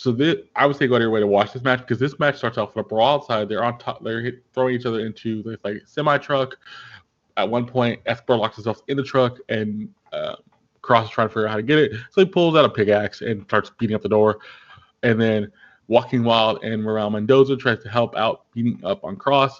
so 0.00 0.12
this, 0.12 0.36
I 0.56 0.64
would 0.64 0.76
say 0.76 0.86
go 0.86 0.94
out 0.94 0.96
of 0.96 1.02
your 1.02 1.10
way 1.10 1.20
to 1.20 1.26
watch 1.26 1.52
this 1.52 1.62
match 1.62 1.80
because 1.80 1.98
this 1.98 2.18
match 2.18 2.38
starts 2.38 2.56
off 2.56 2.74
with 2.74 2.86
a 2.86 2.88
brawl 2.88 3.16
outside. 3.16 3.50
They're 3.50 3.62
on 3.62 3.76
top. 3.76 4.02
They're 4.02 4.22
hit, 4.22 4.42
throwing 4.54 4.74
each 4.74 4.86
other 4.86 5.04
into 5.04 5.42
this 5.42 5.58
like 5.62 5.82
semi 5.84 6.16
truck. 6.16 6.56
At 7.36 7.50
one 7.50 7.66
point, 7.66 8.00
Escobar 8.06 8.38
locks 8.38 8.56
himself 8.56 8.80
in 8.88 8.96
the 8.96 9.02
truck, 9.02 9.36
and 9.50 9.90
uh, 10.14 10.36
Kross 10.80 11.04
is 11.04 11.10
trying 11.10 11.28
to 11.28 11.34
figure 11.34 11.48
out 11.48 11.50
how 11.50 11.56
to 11.58 11.62
get 11.62 11.78
it. 11.78 11.92
So 12.12 12.22
he 12.22 12.24
pulls 12.24 12.56
out 12.56 12.64
a 12.64 12.70
pickaxe 12.70 13.20
and 13.20 13.42
starts 13.42 13.72
beating 13.78 13.94
up 13.94 14.00
the 14.00 14.08
door. 14.08 14.38
And 15.02 15.20
then 15.20 15.52
Joaquin 15.88 16.24
Wilde 16.24 16.64
and 16.64 16.82
Raul 16.82 17.12
Mendoza 17.12 17.58
tries 17.58 17.82
to 17.82 17.90
help 17.90 18.16
out, 18.16 18.50
beating 18.54 18.80
up 18.82 19.04
on 19.04 19.16
Kross. 19.16 19.52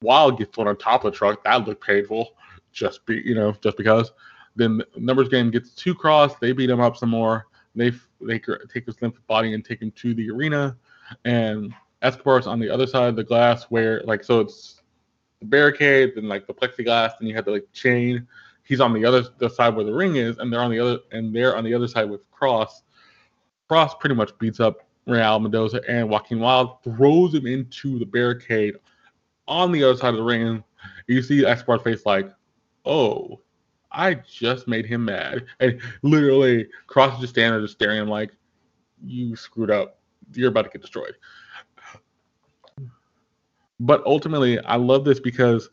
Wilde 0.00 0.38
gets 0.38 0.54
thrown 0.54 0.68
on 0.68 0.78
top 0.78 1.04
of 1.04 1.12
the 1.12 1.18
truck. 1.18 1.44
That 1.44 1.68
looked 1.68 1.84
painful. 1.84 2.30
Just 2.72 3.04
be 3.04 3.20
you 3.22 3.34
know 3.34 3.54
just 3.62 3.76
because. 3.76 4.12
Then 4.54 4.80
numbers 4.96 5.28
game 5.28 5.50
gets 5.50 5.74
two 5.74 5.94
Kross. 5.94 6.40
They 6.40 6.52
beat 6.52 6.70
him 6.70 6.80
up 6.80 6.96
some 6.96 7.10
more. 7.10 7.48
They 7.74 7.92
they 8.20 8.38
take 8.72 8.86
his 8.86 9.00
limp 9.02 9.16
body 9.26 9.54
and 9.54 9.64
take 9.64 9.82
him 9.82 9.90
to 9.92 10.14
the 10.14 10.30
arena, 10.30 10.76
and 11.24 11.74
Escobar's 12.02 12.46
on 12.46 12.58
the 12.60 12.70
other 12.70 12.86
side 12.86 13.08
of 13.08 13.16
the 13.16 13.24
glass 13.24 13.64
where 13.64 14.02
like 14.04 14.24
so 14.24 14.40
it's 14.40 14.82
the 15.40 15.46
barricade, 15.46 16.12
then 16.14 16.28
like 16.28 16.46
the 16.46 16.54
plexiglass, 16.54 17.12
and 17.20 17.28
you 17.28 17.34
have 17.34 17.44
the 17.44 17.52
like 17.52 17.72
chain. 17.72 18.26
He's 18.62 18.80
on 18.80 18.92
the 18.92 19.04
other 19.04 19.24
the 19.38 19.48
side 19.48 19.74
where 19.74 19.84
the 19.84 19.92
ring 19.94 20.16
is, 20.16 20.38
and 20.38 20.52
they're 20.52 20.60
on 20.60 20.70
the 20.70 20.80
other 20.80 20.98
and 21.12 21.34
they're 21.34 21.56
on 21.56 21.64
the 21.64 21.74
other 21.74 21.88
side 21.88 22.10
with 22.10 22.20
Kross. 22.30 22.82
Kross 23.70 23.98
pretty 23.98 24.14
much 24.14 24.36
beats 24.38 24.60
up 24.60 24.86
Raul 25.08 25.40
Mendoza 25.40 25.80
and 25.88 26.08
Joaquin 26.08 26.40
Wilde, 26.40 26.82
throws 26.82 27.34
him 27.34 27.46
into 27.46 27.98
the 27.98 28.06
barricade 28.06 28.74
on 29.46 29.70
the 29.70 29.84
other 29.84 29.96
side 29.96 30.10
of 30.10 30.16
the 30.16 30.22
ring. 30.22 30.64
You 31.06 31.22
see 31.22 31.44
Escobar's 31.44 31.82
face 31.82 32.04
like, 32.04 32.32
oh, 32.84 33.40
I 33.96 34.14
just 34.14 34.68
made 34.68 34.84
him 34.84 35.06
mad. 35.06 35.46
And 35.58 35.80
literally, 36.02 36.68
Kross 36.86 37.18
just 37.18 37.32
standing 37.32 37.52
there, 37.52 37.62
just 37.62 37.74
staring 37.74 37.98
him 37.98 38.08
like, 38.08 38.30
you 39.02 39.34
screwed 39.34 39.70
up. 39.70 39.98
You're 40.34 40.50
about 40.50 40.66
to 40.66 40.70
get 40.70 40.82
destroyed. 40.82 41.14
But 43.80 44.04
ultimately, 44.06 44.60
I 44.60 44.76
love 44.76 45.04
this 45.04 45.18
because 45.18 45.70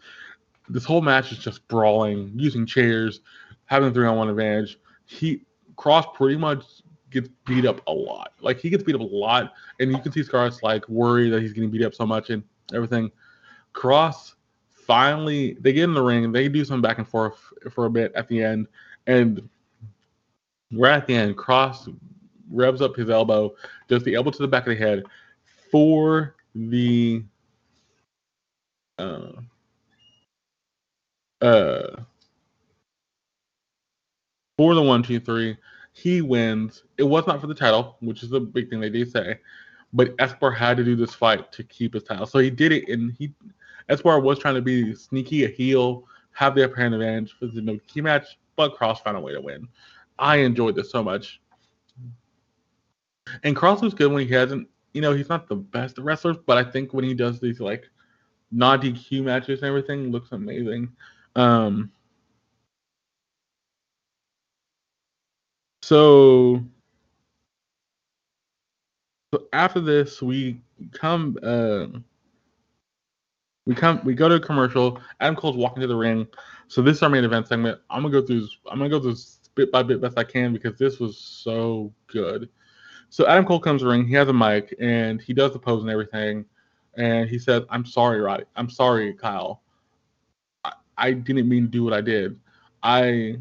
this 0.69 0.85
whole 0.85 1.01
match 1.01 1.31
is 1.31 1.37
just 1.37 1.67
brawling, 1.67 2.31
using 2.35 2.65
chairs, 2.65 3.21
having 3.65 3.93
three 3.93 4.07
on 4.07 4.17
one 4.17 4.29
advantage. 4.29 4.79
He 5.05 5.41
Kross 5.75 6.13
pretty 6.13 6.37
much 6.37 6.63
gets 7.09 7.29
beat 7.45 7.65
up 7.65 7.81
a 7.87 7.93
lot. 7.93 8.33
Like 8.41 8.59
he 8.59 8.69
gets 8.69 8.83
beat 8.83 8.95
up 8.95 9.01
a 9.01 9.03
lot, 9.03 9.53
and 9.79 9.91
you 9.91 9.99
can 9.99 10.11
see 10.11 10.23
Scarlett's 10.23 10.63
like 10.63 10.87
worried 10.87 11.29
that 11.31 11.41
he's 11.41 11.53
getting 11.53 11.71
beat 11.71 11.83
up 11.83 11.93
so 11.93 12.05
much 12.05 12.29
and 12.29 12.43
everything. 12.73 13.11
Kross 13.73 14.35
finally 14.85 15.53
they 15.59 15.73
get 15.73 15.85
in 15.85 15.93
the 15.93 16.01
ring, 16.01 16.31
they 16.31 16.47
do 16.47 16.65
some 16.65 16.81
back 16.81 16.97
and 16.97 17.07
forth 17.07 17.37
for 17.71 17.85
a 17.85 17.89
bit 17.89 18.11
at 18.15 18.27
the 18.27 18.43
end, 18.43 18.67
and 19.07 19.47
right 20.71 20.97
at 20.97 21.07
the 21.07 21.15
end, 21.15 21.37
Kross 21.37 21.93
revs 22.51 22.81
up 22.81 22.95
his 22.95 23.09
elbow, 23.09 23.53
does 23.87 24.03
the 24.03 24.15
elbow 24.15 24.31
to 24.31 24.41
the 24.41 24.47
back 24.47 24.63
of 24.67 24.69
the 24.69 24.75
head 24.75 25.03
for 25.71 26.35
the 26.55 27.23
uh, 28.99 29.31
uh, 31.41 32.01
for 34.57 34.75
the 34.75 34.81
one, 34.81 35.03
two, 35.03 35.19
three. 35.19 35.57
He 35.93 36.21
wins. 36.21 36.83
It 36.97 37.03
was 37.03 37.27
not 37.27 37.41
for 37.41 37.47
the 37.47 37.55
title, 37.55 37.97
which 37.99 38.23
is 38.23 38.29
the 38.29 38.39
big 38.39 38.69
thing 38.69 38.79
they 38.79 38.89
did 38.89 39.11
say, 39.11 39.39
but 39.93 40.15
Escobar 40.19 40.51
had 40.51 40.77
to 40.77 40.83
do 40.83 40.95
this 40.95 41.13
fight 41.13 41.51
to 41.51 41.63
keep 41.63 41.93
his 41.93 42.03
title. 42.03 42.25
So 42.25 42.39
he 42.39 42.49
did 42.49 42.71
it, 42.71 42.87
and 42.89 43.13
he 43.17 43.33
Escobar 43.89 44.19
was 44.19 44.39
trying 44.39 44.55
to 44.55 44.61
be 44.61 44.95
sneaky, 44.95 45.45
a 45.45 45.47
heel, 45.47 46.05
have 46.33 46.55
the 46.55 46.71
hand 46.75 46.93
advantage 46.93 47.33
for 47.37 47.47
the 47.47 47.61
no 47.61 47.79
key 47.87 48.01
match, 48.01 48.37
but 48.55 48.75
Kross 48.75 49.03
found 49.03 49.17
a 49.17 49.19
way 49.19 49.33
to 49.33 49.41
win. 49.41 49.67
I 50.19 50.37
enjoyed 50.37 50.75
this 50.75 50.91
so 50.91 51.03
much. 51.03 51.41
And 53.43 53.55
Kross 53.55 53.81
was 53.81 53.93
good 53.93 54.11
when 54.11 54.27
he 54.27 54.33
hasn't, 54.33 54.67
you 54.93 55.01
know, 55.01 55.13
he's 55.13 55.29
not 55.29 55.47
the 55.47 55.55
best 55.55 55.97
of 55.97 56.05
wrestlers, 56.05 56.37
but 56.45 56.57
I 56.57 56.63
think 56.69 56.93
when 56.93 57.05
he 57.05 57.13
does 57.13 57.39
these 57.39 57.59
like 57.59 57.89
non 58.51 58.81
DQ 58.81 59.23
matches 59.23 59.59
and 59.59 59.67
everything, 59.67 60.11
looks 60.11 60.31
amazing. 60.31 60.91
Um, 61.35 61.91
so, 65.81 66.63
so 69.33 69.47
after 69.51 69.79
this, 69.79 70.21
we 70.21 70.61
come, 70.91 71.37
uh, 71.41 71.87
we 73.65 73.75
come, 73.75 74.01
we 74.03 74.13
go 74.13 74.27
to 74.27 74.35
a 74.35 74.39
commercial. 74.39 74.99
Adam 75.19 75.35
Cole's 75.35 75.57
walking 75.57 75.81
to 75.81 75.87
the 75.87 75.95
ring. 75.95 76.27
So 76.67 76.81
this 76.81 76.97
is 76.97 77.03
our 77.03 77.09
main 77.09 77.23
event 77.23 77.47
segment. 77.47 77.79
I'm 77.89 78.01
gonna 78.01 78.11
go 78.11 78.25
through. 78.25 78.47
I'm 78.69 78.77
gonna 78.77 78.89
go 78.89 78.99
through 78.99 79.15
bit 79.55 79.71
by 79.71 79.83
bit 79.83 80.01
best 80.01 80.17
I 80.17 80.23
can 80.23 80.51
because 80.51 80.77
this 80.77 80.99
was 80.99 81.17
so 81.17 81.93
good. 82.07 82.49
So 83.09 83.27
Adam 83.27 83.45
Cole 83.45 83.59
comes 83.59 83.81
to 83.81 83.85
the 83.85 83.91
ring. 83.91 84.07
He 84.07 84.15
has 84.15 84.27
a 84.27 84.33
mic 84.33 84.75
and 84.79 85.21
he 85.21 85.33
does 85.33 85.53
the 85.53 85.59
pose 85.59 85.81
and 85.81 85.91
everything. 85.91 86.45
And 86.95 87.29
he 87.29 87.39
says, 87.39 87.63
"I'm 87.69 87.85
sorry, 87.85 88.19
Roddy. 88.19 88.45
I'm 88.55 88.69
sorry, 88.69 89.13
Kyle. 89.13 89.61
I 90.97 91.13
didn't 91.13 91.49
mean 91.49 91.63
to 91.63 91.69
do 91.69 91.83
what 91.83 91.93
I 91.93 92.01
did. 92.01 92.39
I 92.81 93.37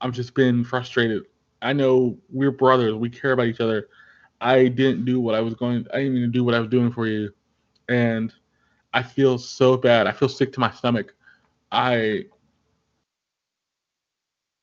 I'm 0.00 0.12
just 0.12 0.34
been 0.34 0.64
frustrated. 0.64 1.24
I 1.62 1.72
know 1.72 2.18
we're 2.30 2.50
brothers. 2.50 2.94
We 2.94 3.10
care 3.10 3.32
about 3.32 3.46
each 3.46 3.60
other. 3.60 3.88
I 4.40 4.68
didn't 4.68 5.04
do 5.04 5.20
what 5.20 5.34
I 5.34 5.40
was 5.40 5.54
going. 5.54 5.86
I 5.92 5.98
didn't 5.98 6.18
even 6.18 6.30
do 6.30 6.44
what 6.44 6.54
I 6.54 6.60
was 6.60 6.68
doing 6.68 6.92
for 6.92 7.06
you, 7.06 7.32
and 7.88 8.32
I 8.94 9.02
feel 9.02 9.38
so 9.38 9.76
bad. 9.76 10.06
I 10.06 10.12
feel 10.12 10.28
sick 10.28 10.52
to 10.54 10.60
my 10.60 10.70
stomach. 10.70 11.14
I 11.72 12.26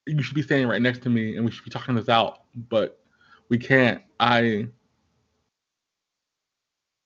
you 0.08 0.24
should 0.24 0.36
be 0.36 0.42
standing 0.42 0.68
right 0.68 0.82
next 0.82 1.04
to 1.04 1.10
me, 1.10 1.36
and 1.36 1.46
we 1.46 1.52
should 1.52 1.66
be 1.66 1.70
talking 1.70 1.94
this 1.94 2.10
out, 2.10 2.40
but 2.70 3.00
we 3.50 3.58
can't. 3.58 4.02
I 4.20 4.68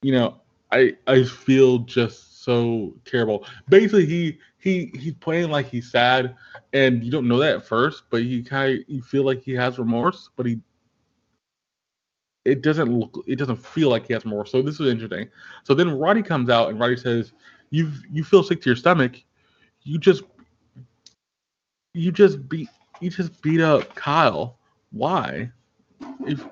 you 0.02 0.12
know 0.12 0.40
I 0.72 0.96
I 1.08 1.24
feel 1.24 1.80
just 1.80 2.44
so 2.44 2.94
terrible. 3.06 3.46
Basically, 3.70 4.06
he 4.06 4.38
he 4.60 4.92
he's 4.94 5.16
playing 5.16 5.50
like 5.50 5.68
he's 5.68 5.90
sad, 5.90 6.36
and 6.74 7.04
you 7.04 7.12
don't 7.12 7.28
know 7.28 7.40
that 7.40 7.56
at 7.56 7.66
first, 7.66 8.04
but 8.12 8.24
you 8.24 8.44
kind 8.44 8.80
of 8.80 8.86
you 8.88 9.02
feel 9.02 9.24
like 9.24 9.42
he 9.42 9.54
has 9.54 9.80
remorse, 9.80 10.30
but 10.36 10.46
he 10.46 10.60
it 12.46 12.62
doesn't 12.62 12.92
look 12.98 13.24
it 13.28 13.38
doesn't 13.38 13.58
feel 13.58 13.90
like 13.90 14.08
he 14.08 14.14
has 14.14 14.26
more. 14.26 14.46
So 14.46 14.62
this 14.62 14.80
is 14.80 14.88
interesting. 14.88 15.30
So 15.64 15.74
then 15.74 15.98
Roddy 15.98 16.22
comes 16.22 16.50
out 16.50 16.70
and 16.70 16.80
Roddy 16.80 16.98
says, 16.98 17.34
"You 17.70 17.92
you 18.12 18.24
feel 18.24 18.44
sick 18.44 18.62
to 18.62 18.70
your 18.70 18.76
stomach, 18.76 19.22
you 19.84 19.98
just 19.98 20.24
you 21.94 22.12
just 22.12 22.48
beat 22.48 22.70
you 23.02 23.10
just 23.10 23.42
beat 23.42 23.62
up 23.62 23.94
Kyle. 23.96 24.60
Why? 24.92 25.52
If 26.26 26.46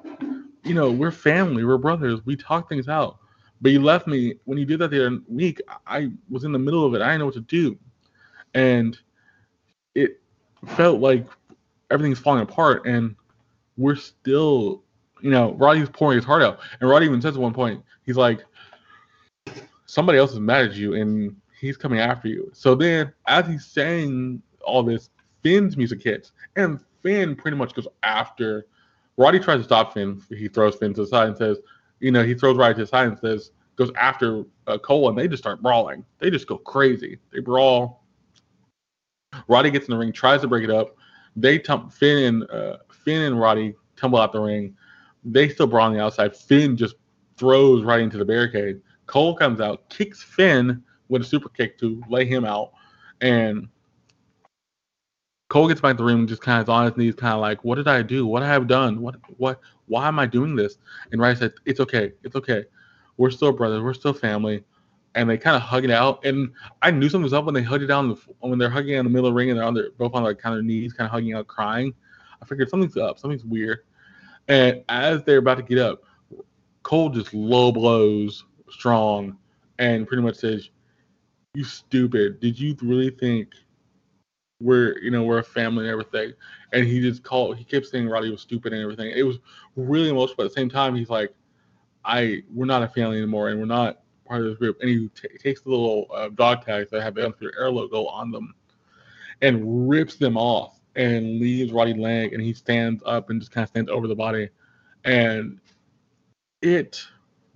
you 0.63 0.73
know 0.73 0.91
we're 0.91 1.11
family, 1.11 1.63
we're 1.63 1.77
brothers, 1.77 2.25
we 2.25 2.35
talk 2.35 2.69
things 2.69 2.87
out." 2.87 3.19
But 3.61 3.71
you 3.71 3.81
left 3.81 4.07
me 4.07 4.35
when 4.43 4.57
you 4.57 4.65
did 4.65 4.79
that 4.79 4.91
the 4.91 5.07
other 5.07 5.19
week. 5.29 5.61
I 5.87 6.11
was 6.29 6.43
in 6.43 6.51
the 6.51 6.59
middle 6.59 6.85
of 6.85 6.93
it. 6.95 7.01
I 7.01 7.07
didn't 7.07 7.19
know 7.19 7.25
what 7.27 7.35
to 7.35 7.41
do 7.41 7.77
and 8.53 8.97
it 9.95 10.21
felt 10.75 10.99
like 10.99 11.25
everything's 11.91 12.19
falling 12.19 12.43
apart 12.43 12.85
and 12.85 13.15
we're 13.77 13.95
still 13.95 14.83
you 15.23 15.31
know 15.31 15.53
roddy's 15.53 15.89
pouring 15.89 16.17
his 16.17 16.25
heart 16.25 16.43
out. 16.43 16.59
And 16.79 16.89
roddy 16.89 17.07
even 17.07 17.21
says 17.21 17.35
at 17.35 17.41
one 17.41 17.53
point 17.53 17.81
he's 18.05 18.17
like 18.17 18.43
somebody 19.85 20.19
else 20.19 20.33
is 20.33 20.39
mad 20.39 20.65
at 20.65 20.75
you 20.75 20.93
and 20.93 21.35
he's 21.59 21.77
coming 21.77 21.99
after 21.99 22.27
you. 22.27 22.51
So 22.53 22.75
then 22.75 23.11
as 23.27 23.47
he's 23.47 23.65
saying 23.65 24.43
all 24.63 24.83
this 24.83 25.09
finn's 25.41 25.77
music 25.77 26.03
hits 26.03 26.33
and 26.57 26.79
finn 27.01 27.35
pretty 27.35 27.57
much 27.57 27.73
goes 27.73 27.87
after 28.03 28.67
roddy 29.17 29.39
tries 29.39 29.59
to 29.59 29.63
stop 29.63 29.93
finn. 29.93 30.21
He 30.29 30.47
throws 30.49 30.75
finn 30.75 30.93
to 30.93 31.01
the 31.01 31.07
side 31.07 31.29
and 31.29 31.37
says 31.37 31.57
you 32.01 32.11
know 32.11 32.23
he 32.23 32.35
throws 32.35 32.57
roddy 32.57 32.75
to 32.75 32.81
the 32.81 32.87
side 32.87 33.07
and 33.07 33.17
says 33.17 33.51
goes 33.77 33.91
after 33.95 34.43
uh, 34.67 34.77
cole 34.77 35.07
and 35.09 35.17
they 35.17 35.27
just 35.27 35.41
start 35.41 35.63
brawling. 35.63 36.05
They 36.19 36.29
just 36.29 36.47
go 36.47 36.57
crazy. 36.57 37.17
They 37.31 37.39
brawl. 37.39 38.03
Roddy 39.47 39.71
gets 39.71 39.87
in 39.87 39.91
the 39.91 39.97
ring, 39.97 40.11
tries 40.11 40.41
to 40.41 40.47
break 40.47 40.63
it 40.63 40.69
up. 40.69 40.95
They 41.35 41.57
tum- 41.57 41.89
Finn 41.89 42.23
and 42.25 42.51
uh, 42.51 42.77
Finn 42.91 43.21
and 43.21 43.39
Roddy 43.39 43.73
tumble 43.95 44.19
out 44.19 44.31
the 44.31 44.39
ring. 44.39 44.75
They 45.25 45.49
still 45.49 45.67
brawl 45.67 45.87
on 45.87 45.93
the 45.93 46.01
outside. 46.01 46.35
Finn 46.35 46.75
just 46.75 46.95
throws 47.37 47.83
right 47.83 48.01
into 48.01 48.17
the 48.17 48.25
barricade. 48.25 48.81
Cole 49.05 49.35
comes 49.35 49.61
out, 49.61 49.89
kicks 49.89 50.21
Finn 50.21 50.83
with 51.09 51.21
a 51.21 51.25
super 51.25 51.49
kick 51.49 51.77
to 51.79 52.01
lay 52.09 52.25
him 52.25 52.45
out, 52.45 52.71
and 53.21 53.67
Cole 55.49 55.67
gets 55.67 55.81
back 55.81 55.91
in 55.91 55.97
the 55.97 56.03
ring, 56.03 56.25
just 56.25 56.41
kind 56.41 56.61
of 56.61 56.69
on 56.69 56.85
his 56.85 56.97
knees, 56.97 57.15
kind 57.15 57.33
of 57.33 57.41
like, 57.41 57.63
"What 57.63 57.75
did 57.75 57.87
I 57.87 58.01
do? 58.01 58.25
What 58.25 58.41
have 58.43 58.63
I 58.63 58.65
done? 58.65 59.01
What? 59.01 59.15
What? 59.37 59.59
Why 59.87 60.07
am 60.07 60.19
I 60.19 60.25
doing 60.25 60.55
this?" 60.55 60.77
And 61.11 61.21
Roddy 61.21 61.37
said, 61.37 61.53
"It's 61.65 61.79
okay. 61.79 62.13
It's 62.23 62.35
okay. 62.35 62.65
We're 63.17 63.29
still 63.29 63.51
brothers. 63.51 63.81
We're 63.81 63.93
still 63.93 64.13
family 64.13 64.63
and 65.15 65.29
they 65.29 65.37
kind 65.37 65.55
of 65.55 65.61
hug 65.61 65.83
it 65.83 65.91
out. 65.91 66.23
And 66.25 66.51
I 66.81 66.91
knew 66.91 67.09
something 67.09 67.23
was 67.23 67.33
up 67.33 67.45
when 67.45 67.53
they 67.53 67.61
hugged 67.61 67.83
it 67.83 67.87
down 67.87 68.09
the, 68.09 68.15
when 68.39 68.57
they're 68.57 68.69
hugging 68.69 68.95
in 68.95 69.05
the 69.05 69.09
middle 69.09 69.27
of 69.27 69.33
the 69.33 69.35
ring 69.35 69.49
and 69.49 69.59
they're 69.59 69.65
on 69.65 69.73
their 69.73 69.91
both 69.97 70.13
on 70.13 70.23
their 70.23 70.35
kind 70.35 70.57
of 70.57 70.63
knees, 70.65 70.93
kind 70.93 71.05
of 71.05 71.11
hugging 71.11 71.33
out, 71.33 71.47
crying. 71.47 71.93
I 72.41 72.45
figured 72.45 72.69
something's 72.69 72.97
up, 72.97 73.19
something's 73.19 73.45
weird. 73.45 73.79
And 74.47 74.83
as 74.89 75.23
they're 75.23 75.37
about 75.37 75.57
to 75.57 75.63
get 75.63 75.77
up, 75.77 76.03
Cole 76.83 77.09
just 77.09 77.33
low 77.33 77.71
blows 77.71 78.43
strong 78.69 79.37
and 79.79 80.07
pretty 80.07 80.23
much 80.23 80.35
says, 80.35 80.69
"You 81.53 81.63
stupid! 81.63 82.39
Did 82.39 82.59
you 82.59 82.75
really 82.81 83.09
think 83.09 83.49
we're 84.59 84.97
you 84.99 85.11
know 85.11 85.23
we're 85.23 85.39
a 85.39 85.43
family 85.43 85.85
and 85.85 85.91
everything?" 85.91 86.33
And 86.73 86.85
he 86.85 86.99
just 86.99 87.23
called. 87.23 87.57
He 87.57 87.63
kept 87.63 87.87
saying 87.87 88.07
Roddy 88.07 88.29
was 88.29 88.41
stupid 88.41 88.73
and 88.73 88.81
everything. 88.81 89.11
It 89.15 89.23
was 89.23 89.39
really 89.75 90.09
emotional, 90.09 90.35
but 90.37 90.45
at 90.45 90.49
the 90.49 90.59
same 90.59 90.69
time, 90.69 90.95
he's 90.95 91.09
like, 91.09 91.33
"I 92.03 92.43
we're 92.53 92.65
not 92.65 92.83
a 92.83 92.89
family 92.89 93.17
anymore, 93.17 93.49
and 93.49 93.59
we're 93.59 93.65
not 93.65 94.01
part 94.25 94.41
of 94.41 94.47
this 94.47 94.57
group, 94.57 94.77
and 94.81 94.89
he 94.89 95.09
t- 95.09 95.37
takes 95.37 95.61
the 95.61 95.69
little 95.69 96.07
uh, 96.13 96.29
dog 96.29 96.65
tags 96.65 96.91
that 96.91 97.01
have 97.01 97.15
the 97.15 97.51
Era 97.57 97.71
logo 97.71 98.05
on 98.07 98.31
them 98.31 98.53
and 99.41 99.89
rips 99.89 100.15
them 100.15 100.37
off 100.37 100.79
and 100.95 101.39
leaves 101.39 101.71
Roddy 101.71 101.93
Lang, 101.93 102.33
and 102.33 102.41
he 102.41 102.53
stands 102.53 103.01
up 103.05 103.29
and 103.29 103.39
just 103.39 103.51
kind 103.51 103.63
of 103.63 103.69
stands 103.69 103.89
over 103.89 104.07
the 104.07 104.15
body, 104.15 104.49
and 105.03 105.59
it 106.61 107.03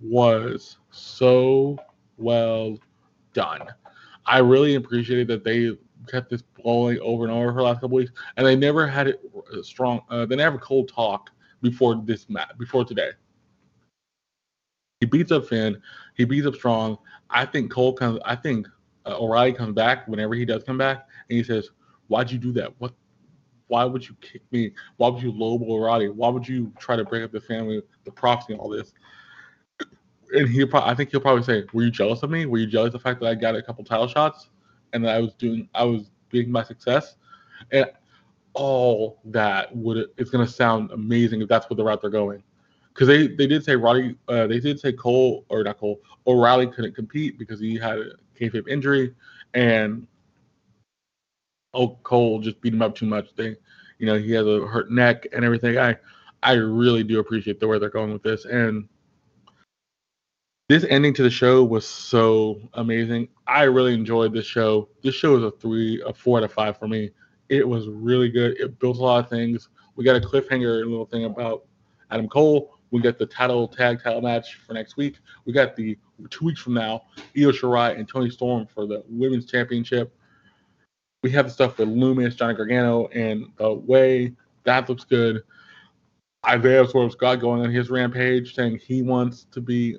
was 0.00 0.78
so 0.90 1.78
well 2.16 2.78
done. 3.32 3.62
I 4.26 4.38
really 4.38 4.74
appreciated 4.74 5.28
that 5.28 5.44
they 5.44 5.76
kept 6.08 6.30
this 6.30 6.42
blowing 6.42 6.98
over 7.00 7.24
and 7.24 7.32
over 7.32 7.52
for 7.52 7.58
the 7.58 7.62
last 7.62 7.80
couple 7.80 7.96
weeks, 7.96 8.12
and 8.36 8.46
they 8.46 8.56
never 8.56 8.86
had 8.86 9.08
it 9.08 9.20
strong. 9.62 10.02
Uh, 10.10 10.26
they 10.26 10.36
never 10.36 10.58
cold 10.58 10.88
talk 10.88 11.30
before 11.62 12.00
this 12.04 12.28
match, 12.28 12.50
before 12.58 12.84
today. 12.84 13.10
He 15.00 15.06
beats 15.06 15.30
up 15.30 15.46
Finn. 15.46 15.80
He 16.14 16.24
beats 16.24 16.46
up 16.46 16.54
Strong. 16.56 16.98
I 17.30 17.46
think 17.46 17.70
Cole 17.70 17.92
comes. 17.92 18.18
I 18.24 18.34
think 18.34 18.66
uh, 19.06 19.16
O'Reilly 19.18 19.52
comes 19.52 19.74
back 19.74 20.08
whenever 20.08 20.34
he 20.34 20.44
does 20.44 20.64
come 20.64 20.78
back, 20.78 21.06
and 21.28 21.36
he 21.36 21.44
says, 21.44 21.70
"Why'd 22.08 22.30
you 22.30 22.38
do 22.38 22.52
that? 22.52 22.72
What? 22.78 22.94
Why 23.68 23.84
would 23.84 24.06
you 24.06 24.16
kick 24.20 24.42
me? 24.50 24.72
Why 24.96 25.08
would 25.08 25.22
you 25.22 25.32
lowball 25.32 25.70
O'Reilly? 25.70 26.08
Why 26.08 26.28
would 26.28 26.46
you 26.46 26.72
try 26.78 26.96
to 26.96 27.04
break 27.04 27.22
up 27.22 27.32
the 27.32 27.40
family, 27.40 27.82
the 28.04 28.10
proxy, 28.10 28.52
and 28.52 28.60
all 28.60 28.68
this?" 28.68 28.92
And 30.34 30.48
he, 30.48 30.66
I 30.74 30.94
think 30.94 31.10
he'll 31.10 31.20
probably 31.20 31.44
say, 31.44 31.64
"Were 31.72 31.84
you 31.84 31.90
jealous 31.90 32.22
of 32.22 32.30
me? 32.30 32.46
Were 32.46 32.58
you 32.58 32.66
jealous 32.66 32.88
of 32.88 32.92
the 32.94 32.98
fact 32.98 33.20
that 33.20 33.26
I 33.28 33.34
got 33.34 33.54
a 33.54 33.62
couple 33.62 33.84
title 33.84 34.08
shots 34.08 34.50
and 34.92 35.04
that 35.04 35.14
I 35.14 35.20
was 35.20 35.34
doing, 35.34 35.68
I 35.74 35.84
was 35.84 36.10
being 36.30 36.50
my 36.50 36.62
success?" 36.62 37.16
And 37.70 37.86
all 38.54 39.20
that 39.24 39.74
would 39.74 40.08
it's 40.16 40.30
going 40.30 40.44
to 40.44 40.52
sound 40.52 40.90
amazing 40.90 41.40
if 41.40 41.48
that's 41.48 41.70
what 41.70 41.76
the 41.76 41.84
route 41.84 42.00
they're 42.00 42.10
going 42.10 42.42
because 42.92 43.06
they 43.06 43.28
they 43.28 43.46
did 43.46 43.64
say 43.64 43.76
Roddy 43.76 44.16
uh, 44.28 44.48
they 44.48 44.58
did 44.58 44.80
say 44.80 44.92
Cole 44.92 45.44
or 45.48 45.62
not 45.62 45.78
Cole 45.78 46.00
O'Reilly 46.26 46.66
couldn't 46.66 46.94
compete 46.94 47.38
because 47.38 47.60
he 47.60 47.76
had 47.76 47.98
a 47.98 48.10
kayfabe 48.38 48.68
injury 48.68 49.14
and 49.54 50.06
oh 51.74 51.98
Cole 52.02 52.40
just 52.40 52.60
beat 52.60 52.74
him 52.74 52.82
up 52.82 52.94
too 52.94 53.06
much. 53.06 53.34
They 53.36 53.56
you 53.98 54.06
know 54.06 54.18
he 54.18 54.32
has 54.32 54.46
a 54.46 54.66
hurt 54.66 54.90
neck 54.90 55.26
and 55.32 55.44
everything. 55.44 55.78
I 55.78 55.96
I 56.42 56.52
really 56.52 57.02
do 57.02 57.18
appreciate 57.18 57.60
the 57.60 57.68
way 57.68 57.78
they're 57.78 57.90
going 57.90 58.12
with 58.12 58.22
this 58.22 58.44
and 58.44 58.88
this 60.68 60.84
ending 60.90 61.14
to 61.14 61.22
the 61.22 61.30
show 61.30 61.64
was 61.64 61.86
so 61.86 62.60
amazing. 62.74 63.28
I 63.46 63.62
really 63.62 63.94
enjoyed 63.94 64.34
this 64.34 64.44
show. 64.44 64.90
This 65.02 65.14
show 65.14 65.34
is 65.36 65.42
a 65.42 65.50
three, 65.50 66.02
a 66.06 66.12
four 66.12 66.36
out 66.36 66.44
of 66.44 66.52
five 66.52 66.78
for 66.78 66.86
me. 66.86 67.10
It 67.48 67.66
was 67.66 67.88
really 67.88 68.28
good. 68.28 68.60
It 68.60 68.78
built 68.78 68.98
a 68.98 69.00
lot 69.00 69.24
of 69.24 69.30
things. 69.30 69.70
We 69.96 70.04
got 70.04 70.16
a 70.16 70.20
cliffhanger 70.20 70.84
little 70.84 71.06
thing 71.06 71.24
about 71.24 71.64
Adam 72.10 72.28
Cole. 72.28 72.74
We 72.90 73.00
got 73.00 73.18
the 73.18 73.24
title 73.24 73.66
tag 73.66 74.02
title 74.02 74.20
match 74.20 74.56
for 74.66 74.74
next 74.74 74.98
week. 74.98 75.16
We 75.46 75.54
got 75.54 75.74
the 75.74 75.96
two 76.28 76.44
weeks 76.44 76.60
from 76.60 76.74
now, 76.74 77.04
Io 77.34 77.50
Shirai 77.50 77.98
and 77.98 78.06
Toni 78.06 78.28
Storm 78.28 78.66
for 78.66 78.86
the 78.86 79.02
women's 79.08 79.46
championship. 79.46 80.14
We 81.22 81.30
have 81.30 81.46
the 81.46 81.50
stuff 81.50 81.78
with 81.78 81.88
Lumis, 81.88 82.36
Johnny 82.36 82.54
Gargano, 82.54 83.08
and 83.08 83.46
the 83.56 83.72
way 83.72 84.34
that 84.64 84.88
looks 84.88 85.04
good. 85.04 85.42
Isaiah 86.46 86.82
of 86.82 87.12
Scott 87.12 87.40
going 87.40 87.62
on 87.62 87.70
his 87.70 87.90
rampage, 87.90 88.54
saying 88.54 88.78
he 88.78 89.02
wants 89.02 89.46
to 89.50 89.60
be 89.60 89.96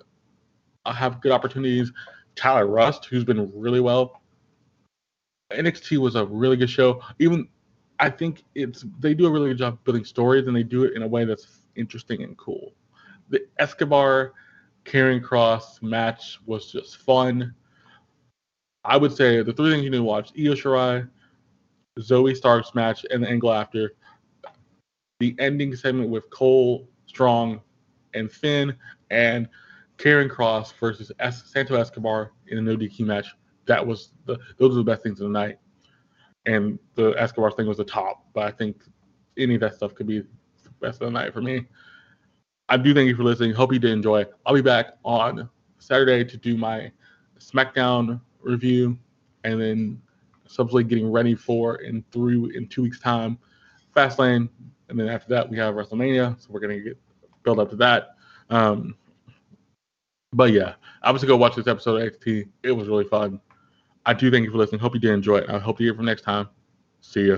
uh, 0.86 0.94
have 0.94 1.22
good 1.22 1.32
opportunities. 1.32 1.92
Tyler 2.36 2.68
Rust, 2.68 3.06
who's 3.06 3.26
been 3.26 3.52
really 3.54 3.82
well. 3.82 4.22
NXT 5.52 5.98
was 5.98 6.16
a 6.16 6.26
really 6.26 6.56
good 6.56 6.70
show. 6.70 7.02
Even 7.20 7.48
I 8.00 8.10
think 8.10 8.44
it's 8.56 8.86
they 9.00 9.14
do 9.14 9.26
a 9.26 9.32
really 9.32 9.50
good 9.50 9.58
job 9.58 9.80
building 9.84 10.06
stories, 10.06 10.48
and 10.48 10.56
they 10.56 10.64
do 10.64 10.84
it 10.86 10.94
in 10.96 11.02
a 11.02 11.08
way 11.08 11.26
that's 11.26 11.64
interesting 11.76 12.24
and 12.24 12.38
cool. 12.38 12.74
The 13.30 13.46
Escobar 13.58 14.34
Karrion 14.86 15.22
Kross 15.22 15.82
match 15.82 16.40
was 16.46 16.72
just 16.72 16.98
fun. 16.98 17.54
I 18.90 18.98
would 18.98 19.16
say 19.16 19.44
the 19.44 19.54
three 19.54 19.72
things 19.72 19.84
you 19.84 19.92
need 19.92 19.98
to 19.98 20.04
watch: 20.04 20.32
Io 20.38 20.54
Shirai, 20.54 21.08
Zoey 22.00 22.36
Stark's 22.36 22.74
match, 22.74 23.06
and 23.12 23.24
the 23.24 23.30
angle 23.30 23.54
after. 23.54 23.94
The 25.20 25.36
ending 25.38 25.76
segment 25.76 26.10
with 26.10 26.30
Cole, 26.32 26.90
Strong, 27.06 27.62
and 28.14 28.32
Finn, 28.32 28.76
and 29.12 29.48
Karrion 29.98 30.30
Kross 30.30 30.74
versus 30.80 31.12
es- 31.20 31.52
Santo 31.52 31.76
Escobar 31.76 32.32
in 32.48 32.58
a 32.58 32.62
no 32.62 32.76
DQ 32.76 33.02
match. 33.02 33.28
That 33.66 33.86
was 33.86 34.14
the 34.26 34.40
those 34.58 34.72
are 34.72 34.80
the 34.80 34.84
best 34.84 35.04
things 35.04 35.22
of 35.22 35.28
the 35.28 35.34
night. 35.34 35.60
And 36.48 36.80
the 36.96 37.12
Escobar 37.12 37.52
thing 37.52 37.68
was 37.68 37.78
the 37.78 37.84
top, 37.84 38.26
but 38.34 38.46
I 38.46 38.52
think 38.52 38.84
any 39.38 39.56
of 39.56 39.62
that 39.62 39.76
stuff 39.76 39.94
could 39.94 40.08
be 40.08 40.22
the 40.22 40.70
best 40.82 41.02
of 41.02 41.08
the 41.08 41.12
night 41.12 41.34
for 41.34 41.42
me. 41.42 41.68
I 42.70 42.78
do 42.78 42.94
thank 42.94 43.08
you 43.08 43.16
for 43.16 43.24
listening. 43.24 43.52
Hope 43.52 43.72
you 43.72 43.80
did 43.80 43.92
enjoy. 43.92 44.26
I'll 44.46 44.56
be 44.56 44.62
back 44.62 44.94
on 45.04 45.48
Saturday 45.78 46.24
to 46.24 46.38
do 46.38 46.58
my 46.58 46.92
SmackDown 47.40 48.22
review, 48.42 48.98
and 49.44 49.62
then 49.62 50.02
subsequently 50.46 50.84
getting 50.84 51.12
ready 51.12 51.36
for 51.36 51.76
in 51.78 52.04
three 52.12 52.36
in 52.56 52.68
two 52.68 52.82
weeks 52.84 53.00
time, 53.00 53.38
Fastlane, 53.96 54.50
and 54.90 55.00
then 55.00 55.08
after 55.08 55.30
that 55.30 55.50
we 55.50 55.58
have 55.58 55.76
WrestleMania. 55.76 56.40
So 56.42 56.48
we're 56.50 56.60
gonna 56.60 56.80
get 56.80 56.98
build 57.44 57.60
up 57.60 57.70
to 57.70 57.76
that. 57.78 58.16
Um, 58.50 58.96
but 60.34 60.52
yeah, 60.52 60.76
I 61.02 61.12
was 61.12 61.22
to 61.22 61.28
go 61.28 61.38
watch 61.38 61.56
this 61.56 61.68
episode 61.68 62.02
of 62.02 62.14
XT. 62.14 62.48
It 62.64 62.72
was 62.72 62.88
really 62.88 63.06
fun. 63.06 63.40
I 64.06 64.14
do 64.14 64.32
thank 64.32 64.46
you 64.46 64.52
for 64.52 64.58
listening. 64.58 64.82
Hope 64.82 64.94
you 64.94 65.00
did 65.00 65.12
enjoy 65.12 65.38
it. 65.38 65.50
I 65.50 65.60
hope 65.60 65.80
you 65.80 65.88
hear 65.88 65.96
from 65.96 66.06
next 66.06 66.24
time. 66.24 66.50
See 67.02 67.28
ya. 67.28 67.38